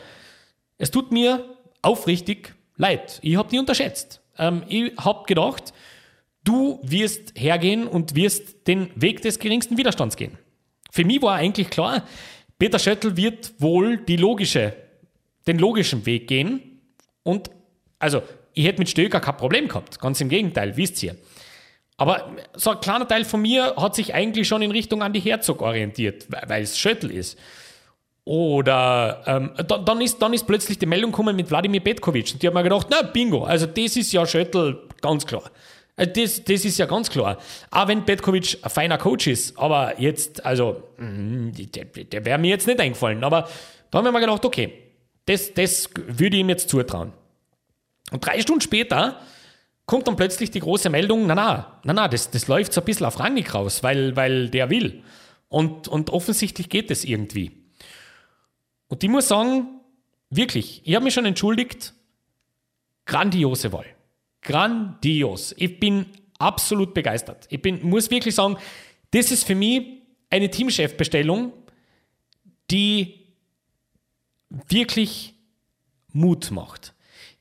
[0.78, 1.44] es tut mir
[1.82, 3.18] aufrichtig leid.
[3.22, 4.20] Ich habe dich unterschätzt.
[4.38, 5.72] Ähm, ich habe gedacht,
[6.44, 10.38] du wirst hergehen und wirst den Weg des geringsten Widerstands gehen.
[10.90, 12.04] Für mich war eigentlich klar,
[12.58, 14.74] Peter Schöttl wird wohl die logische,
[15.46, 16.75] den logischen Weg gehen
[17.26, 17.50] und
[17.98, 18.22] also,
[18.54, 19.98] ich hätte mit Stöger kein Problem gehabt.
[19.98, 21.16] Ganz im Gegenteil, wisst ihr.
[21.96, 25.60] Aber so ein kleiner Teil von mir hat sich eigentlich schon in Richtung Andi Herzog
[25.60, 27.36] orientiert, weil es Schöttl ist.
[28.24, 32.32] Oder ähm, da, dann, ist, dann ist plötzlich die Meldung gekommen mit Wladimir Petkovic.
[32.34, 35.50] Und die haben mir gedacht, na bingo, also das ist ja Schöttl ganz klar.
[35.96, 37.38] Äh, das, das ist ja ganz klar.
[37.72, 42.50] Auch wenn Petkovic ein feiner Coach ist, aber jetzt, also, mm, der, der wäre mir
[42.50, 43.24] jetzt nicht eingefallen.
[43.24, 43.48] Aber
[43.90, 44.85] da haben wir mir gedacht, okay,
[45.26, 47.12] das, das würde ich ihm jetzt zutrauen.
[48.10, 49.20] Und drei Stunden später
[49.84, 52.84] kommt dann plötzlich die große Meldung, na na, na na, das, das läuft so ein
[52.84, 55.02] bisschen auf Rangnick raus, weil, weil der will.
[55.48, 57.52] Und, und offensichtlich geht es irgendwie.
[58.88, 59.80] Und ich muss sagen,
[60.30, 61.92] wirklich, ich habe mich schon entschuldigt,
[63.04, 63.86] grandiose Wahl.
[64.42, 65.54] Grandios.
[65.56, 66.06] Ich bin
[66.38, 67.46] absolut begeistert.
[67.50, 68.56] Ich bin, muss wirklich sagen,
[69.10, 71.52] das ist für mich eine Teamchefbestellung,
[72.70, 73.25] die
[74.50, 75.34] wirklich
[76.12, 76.94] Mut macht.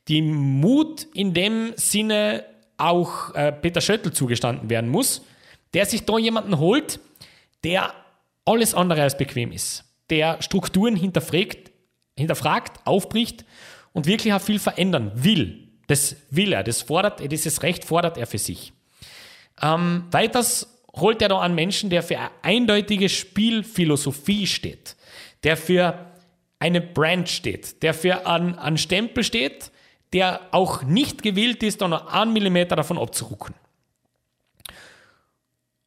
[0.07, 2.45] Die Mut in dem Sinne
[2.77, 5.21] auch äh, Peter Schöttl zugestanden werden muss,
[5.73, 6.99] der sich da jemanden holt,
[7.63, 7.93] der
[8.45, 11.71] alles andere als bequem ist, der Strukturen hinterfragt,
[12.17, 13.45] hinterfragt aufbricht
[13.93, 15.69] und wirklich auch viel verändern will.
[15.87, 18.73] Das will er, das fordert, dieses Recht fordert er für sich.
[19.61, 24.95] Ähm, weiters holt er da einen Menschen, der für eine eindeutige Spielphilosophie steht,
[25.43, 26.11] der für
[26.59, 29.71] eine Brand steht, der für einen, einen Stempel steht,
[30.13, 33.55] der auch nicht gewillt ist, da noch einen Millimeter davon abzurucken.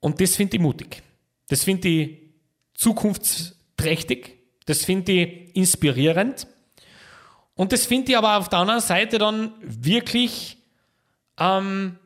[0.01, 1.03] Und das finde ich mutig.
[1.49, 2.19] Das finde ich
[2.75, 4.37] zukunftsträchtig.
[4.67, 6.47] Das finde ich inspirierend.
[7.55, 10.59] Und das finde ich aber auf der anderen Seite dann wirklich,
[11.39, 11.99] ähm,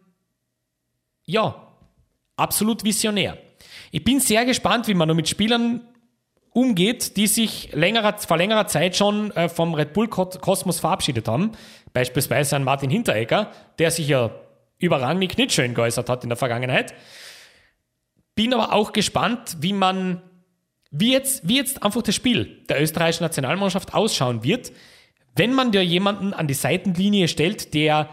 [1.24, 1.68] ja,
[2.36, 3.36] absolut visionär.
[3.90, 5.86] Ich bin sehr gespannt, wie man noch mit Spielern
[6.53, 11.53] umgeht, die sich längerer, vor längerer Zeit schon äh, vom Red Bull Kosmos verabschiedet haben.
[11.92, 14.30] Beispielsweise an Martin Hinteregger, der sich ja
[14.78, 16.94] überrangig nicht schön geäußert hat in der Vergangenheit.
[18.34, 20.22] Bin aber auch gespannt, wie man,
[20.90, 24.72] wie jetzt, wie jetzt einfach das Spiel der österreichischen Nationalmannschaft ausschauen wird,
[25.34, 28.11] wenn man dir jemanden an die Seitenlinie stellt, der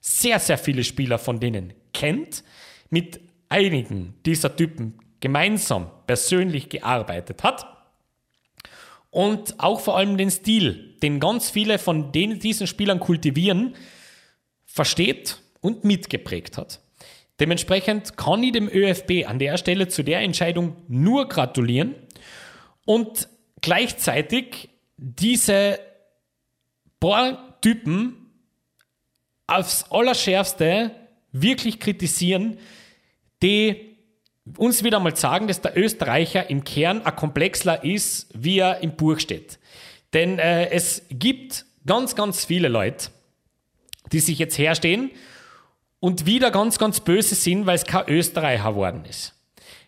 [0.00, 2.44] sehr, sehr viele Spieler von denen kennt,
[2.88, 7.71] mit einigen dieser Typen gemeinsam persönlich gearbeitet hat
[9.12, 13.76] und auch vor allem den Stil, den ganz viele von denen, diesen Spielern kultivieren,
[14.64, 16.80] versteht und mitgeprägt hat.
[17.38, 21.94] Dementsprechend kann ich dem ÖFB an der Stelle zu der Entscheidung nur gratulieren
[22.86, 23.28] und
[23.60, 25.78] gleichzeitig diese
[26.98, 28.30] paar Typen
[29.46, 30.92] aufs Allerschärfste
[31.32, 32.56] wirklich kritisieren,
[33.42, 33.91] die
[34.56, 38.96] uns wieder mal sagen, dass der Österreicher im Kern ein Komplexler ist, wie er im
[38.96, 39.58] Buch steht.
[40.12, 43.08] Denn äh, es gibt ganz, ganz viele Leute,
[44.12, 45.10] die sich jetzt herstehen
[46.00, 49.34] und wieder ganz, ganz böse sind, weil es kein Österreicher geworden ist.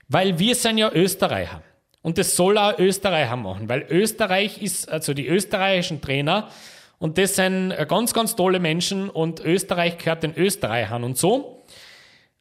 [0.08, 1.62] Weil wir sind ja Österreicher.
[2.02, 6.50] Und das soll auch Österreicher machen, weil Österreich ist, also die österreichischen Trainer,
[6.98, 11.63] und das sind ganz, ganz tolle Menschen und Österreich gehört den Österreichern und so.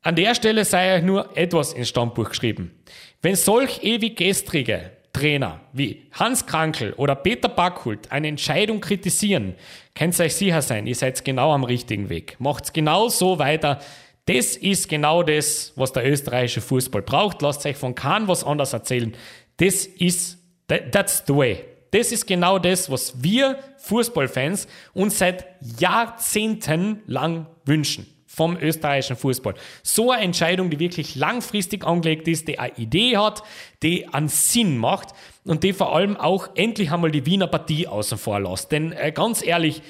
[0.06, 2.78] An der Stelle sei euch nur etwas ins Stammbuch geschrieben.
[3.22, 9.56] Wenn solch ewig gestrige Trainer wie Hans Krankel oder Peter Backhult eine Entscheidung kritisieren,
[9.96, 12.36] könnt ihr euch sicher sein, ihr seid genau am richtigen Weg.
[12.40, 13.80] Macht's genau so weiter.
[14.26, 17.42] Das ist genau das, was der österreichische Fußball braucht.
[17.42, 19.16] Lasst euch von Kahn was anderes erzählen.
[19.56, 20.38] Das ist,
[20.68, 21.64] that's the way.
[21.92, 25.46] Das ist genau das, was wir Fußballfans uns seit
[25.80, 29.54] Jahrzehnten lang wünschen vom österreichischen Fußball.
[29.84, 33.44] So eine Entscheidung, die wirklich langfristig angelegt ist, die eine Idee hat,
[33.84, 35.10] die einen Sinn macht
[35.46, 38.72] und die vor allem auch endlich einmal die Wiener Partie außen vor lässt.
[38.72, 39.84] Denn äh, ganz ehrlich,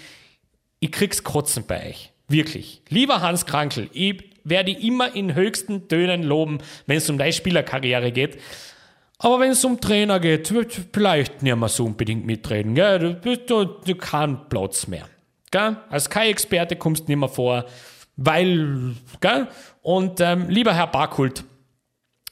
[0.82, 2.12] ich krieg's kotzen bei euch.
[2.28, 2.82] Wirklich.
[2.89, 8.12] Lieber Hans Krankel, ich werde immer in höchsten Tönen loben, wenn es um deine Spielerkarriere
[8.12, 8.39] geht.
[9.20, 10.52] Aber wenn es um Trainer geht,
[10.91, 12.76] vielleicht nicht mehr so unbedingt mitreden.
[12.76, 13.00] Gell?
[13.00, 13.96] Du bist du, du
[14.50, 15.08] Platz mehr.
[15.50, 15.78] Gell?
[15.89, 17.66] Als kein Experte kommst du nicht mehr vor.
[18.16, 19.47] Weil, gell?
[19.82, 21.43] Und ähm, lieber Herr Barkult,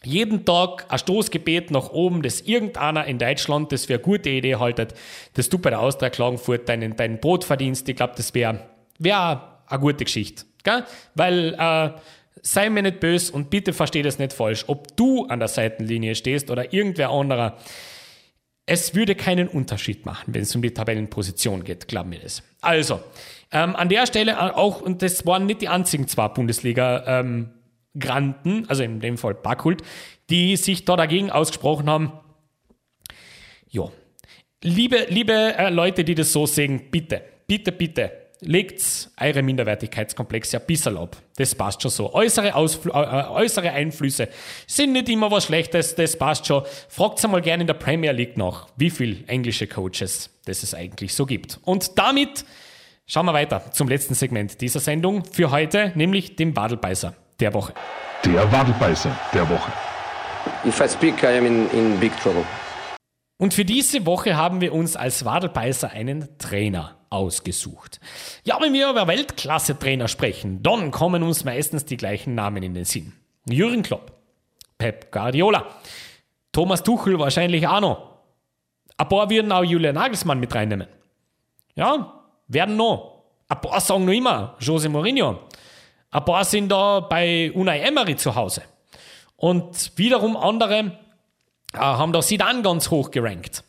[0.03, 4.55] jeden Tag ein Stoßgebet nach oben, dass irgendeiner in Deutschland das für eine gute Idee
[4.55, 4.95] haltet,
[5.36, 7.88] dass du bei der Austria Klagenfurt deinen, deinen Brot verdienst.
[7.88, 8.67] Ich glaube, das wäre
[8.97, 10.45] wär eine gute Geschichte.
[10.63, 10.84] Gell?
[11.15, 11.99] Weil, äh,
[12.41, 14.65] sei mir nicht böse und bitte versteh das nicht falsch.
[14.67, 17.57] Ob du an der Seitenlinie stehst oder irgendwer anderer,
[18.65, 22.41] es würde keinen Unterschied machen, wenn es um die Tabellenposition geht, glaub mir das.
[22.61, 23.01] Also,
[23.51, 27.49] ähm, an der Stelle auch, und das waren nicht die einzigen zwei Bundesliga-Granten,
[28.45, 29.81] ähm, also in dem Fall Backhult,
[30.29, 32.13] die sich da dagegen ausgesprochen haben.
[33.69, 33.89] Ja,
[34.63, 40.65] liebe, liebe äh, Leute, die das so sehen, bitte, bitte, bitte, legt eure Minderwertigkeitskomplexe ein
[40.65, 41.15] bisschen ab.
[41.37, 42.13] Das passt schon so.
[42.13, 44.29] Äußere, Ausfl äh, äh, äußere Einflüsse
[44.65, 46.63] sind nicht immer was Schlechtes, das passt schon.
[46.89, 51.13] Fragt einmal gerne in der Premier League nach, wie viele englische Coaches das es eigentlich
[51.13, 51.59] so gibt.
[51.63, 52.45] Und damit
[53.14, 57.74] Schauen wir weiter zum letzten Segment dieser Sendung für heute, nämlich dem Wadelbeißer der Woche.
[58.24, 59.70] Der Wadelbeißer der Woche.
[60.66, 62.45] If I speak, I am in, in big trouble.
[63.38, 67.99] Und für diese Woche haben wir uns als Wadelbeißer einen Trainer ausgesucht.
[68.45, 72.86] Ja, wenn wir über Weltklasse-Trainer sprechen, dann kommen uns meistens die gleichen Namen in den
[72.86, 73.12] Sinn.
[73.45, 74.14] Jürgen Klopp,
[74.78, 75.66] Pep Guardiola,
[76.53, 78.20] Thomas Tuchel wahrscheinlich auch noch.
[78.95, 80.88] Ein paar würden auch Julian Nagelsmann mit reinnehmen.
[81.76, 82.20] Ja,
[82.53, 83.23] werden noch.
[83.47, 85.39] Ein paar sagen noch immer Jose Mourinho.
[86.11, 88.63] Ein paar sind da bei Unai Emery zu Hause.
[89.37, 90.97] Und wiederum andere
[91.73, 93.63] äh, haben da Sidan ganz hoch gerankt.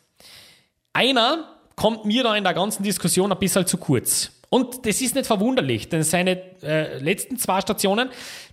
[0.93, 4.31] Einer kommt mir da in der ganzen Diskussion ein bisschen zu kurz.
[4.49, 8.09] Und das ist nicht verwunderlich, denn seine äh, letzten zwei Stationen,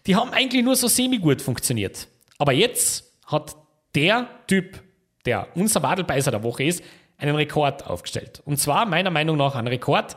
[0.06, 2.08] die haben eigentlich nur so semi-gut funktioniert.
[2.38, 3.54] Aber jetzt hat
[3.94, 4.82] der Typ,
[5.26, 6.82] der unser Wadelbeißer der Woche ist,
[7.20, 8.42] einen Rekord aufgestellt.
[8.44, 10.16] Und zwar meiner Meinung nach einen Rekord,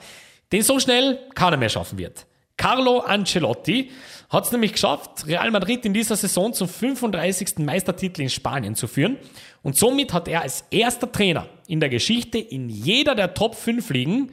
[0.51, 2.25] den so schnell keiner mehr schaffen wird.
[2.57, 3.91] Carlo Ancelotti
[4.29, 7.59] hat es nämlich geschafft, Real Madrid in dieser Saison zum 35.
[7.59, 9.17] Meistertitel in Spanien zu führen.
[9.63, 13.89] Und somit hat er als erster Trainer in der Geschichte in jeder der Top 5
[13.89, 14.31] Ligen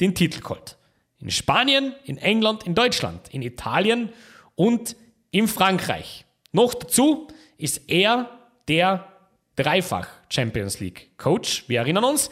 [0.00, 0.76] den Titel geholt.
[1.18, 4.10] In Spanien, in England, in Deutschland, in Italien
[4.54, 4.96] und
[5.30, 6.24] in Frankreich.
[6.52, 8.28] Noch dazu ist er
[8.68, 9.11] der
[9.56, 11.68] dreifach Champions League Coach.
[11.68, 12.30] Wir erinnern uns.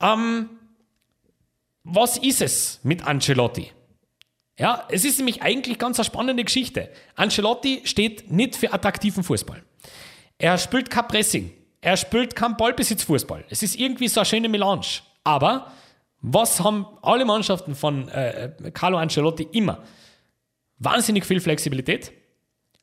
[0.00, 0.50] Ähm,
[1.84, 3.72] was ist es mit Ancelotti?
[4.58, 6.90] Ja, es ist nämlich eigentlich ganz eine spannende Geschichte.
[7.14, 9.62] Ancelotti steht nicht für attraktiven Fußball.
[10.38, 11.52] Er spielt kein Pressing.
[11.80, 13.44] Er spielt kein Ballbesitzfußball.
[13.50, 15.02] Es ist irgendwie so eine schöne Melange.
[15.24, 15.72] Aber
[16.20, 19.84] was haben alle Mannschaften von äh, Carlo Ancelotti immer?
[20.78, 22.12] Wahnsinnig viel Flexibilität,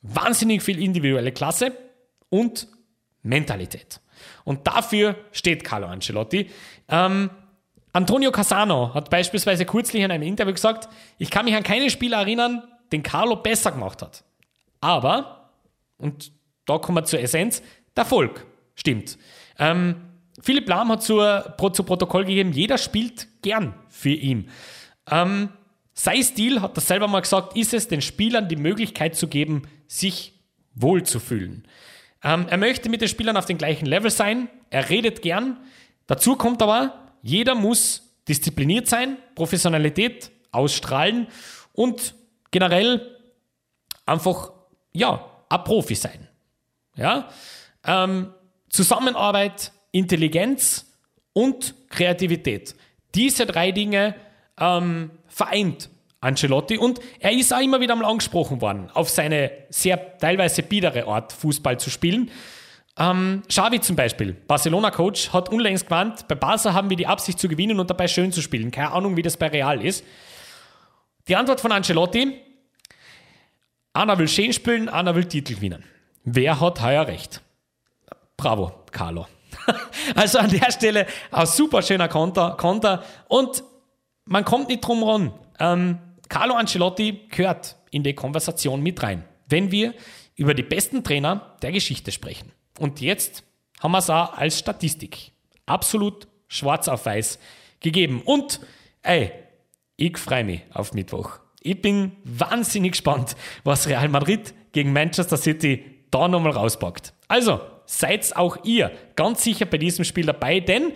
[0.02, 1.74] wahnsinnig viel individuelle Klasse
[2.30, 2.68] und
[3.24, 4.00] Mentalität.
[4.44, 6.50] Und dafür steht Carlo Ancelotti.
[6.90, 7.30] Ähm,
[7.94, 12.18] Antonio Casano hat beispielsweise kürzlich in einem Interview gesagt, ich kann mich an keinen Spieler
[12.18, 14.24] erinnern, den Carlo besser gemacht hat.
[14.82, 15.50] Aber,
[15.98, 16.32] und
[16.66, 17.62] da kommen wir zur Essenz,
[17.96, 18.46] der Erfolg
[18.76, 19.18] stimmt.
[19.60, 19.96] Ähm,
[20.42, 24.50] Philipp Lahm hat zur, zu Protokoll gegeben, jeder spielt gern für ihn.
[25.10, 25.50] Ähm,
[25.94, 29.64] sein Stil, hat er selber mal gesagt, ist es, den Spielern die Möglichkeit zu geben,
[29.88, 30.34] sich
[30.74, 31.68] wohlzufühlen.
[32.24, 35.58] Ähm, er möchte mit den Spielern auf dem gleichen Level sein, er redet gern.
[36.08, 41.28] Dazu kommt aber, jeder muss diszipliniert sein, Professionalität ausstrahlen
[41.74, 42.16] und
[42.52, 43.18] generell
[44.06, 44.52] einfach,
[44.94, 46.28] ja, ein Profi sein.
[46.96, 47.30] Ja?
[47.86, 48.34] Ähm,
[48.70, 50.92] Zusammenarbeit, Intelligenz
[51.34, 52.76] und Kreativität.
[53.16, 54.16] Diese drei Dinge
[54.58, 55.90] ähm, vereint
[56.24, 61.06] Ancelotti und er ist auch immer wieder mal angesprochen worden, auf seine sehr teilweise biedere
[61.08, 62.32] Art Fußball zu spielen.
[62.98, 67.48] Ähm, Xavi zum Beispiel, Barcelona-Coach, hat unlängst gemeint, bei Barca haben wir die Absicht zu
[67.48, 68.72] gewinnen und dabei schön zu spielen.
[68.72, 70.04] Keine Ahnung, wie das bei Real ist.
[71.28, 72.40] Die Antwort von Ancelotti,
[73.94, 75.84] Anna will schön spielen, Anna will Titel gewinnen.
[76.24, 77.42] Wer hat heuer recht?
[78.38, 79.28] Bravo, Carlo.
[80.16, 83.64] also an der Stelle ein super schöner Konter, Konter und
[84.26, 85.34] man kommt nicht drum ran.
[85.60, 86.00] Ähm,
[86.30, 89.94] Carlo Ancelotti gehört in die Konversation mit rein, wenn wir
[90.36, 92.52] über die besten Trainer der Geschichte sprechen.
[92.80, 93.44] Und jetzt
[93.82, 95.32] haben wir es auch als Statistik
[95.66, 97.40] absolut schwarz auf weiß
[97.80, 98.22] gegeben.
[98.24, 98.60] Und
[99.02, 99.32] ey,
[99.96, 101.40] ich freue mich auf Mittwoch.
[101.62, 107.14] Ich bin wahnsinnig gespannt, was Real Madrid gegen Manchester City da nochmal rauspackt.
[107.28, 110.94] Also, seid auch ihr ganz sicher bei diesem Spiel dabei, denn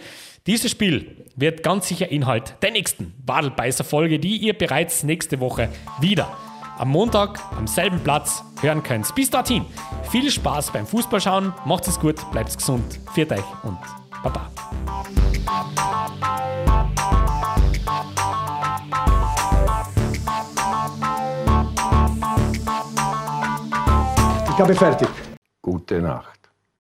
[0.47, 5.69] dieses Spiel wird ganz sicher Inhalt der nächsten Wadelbeißer Folge, die ihr bereits nächste Woche
[5.99, 6.35] wieder
[6.77, 9.13] am Montag am selben Platz hören könnt.
[9.13, 9.65] Bis dorthin,
[10.09, 13.77] viel Spaß beim Fußballschauen, macht es gut, bleibt gesund, viert euch und
[14.23, 14.49] Baba.
[24.49, 25.09] Ich habe fertig.
[25.61, 26.36] Gute Nacht.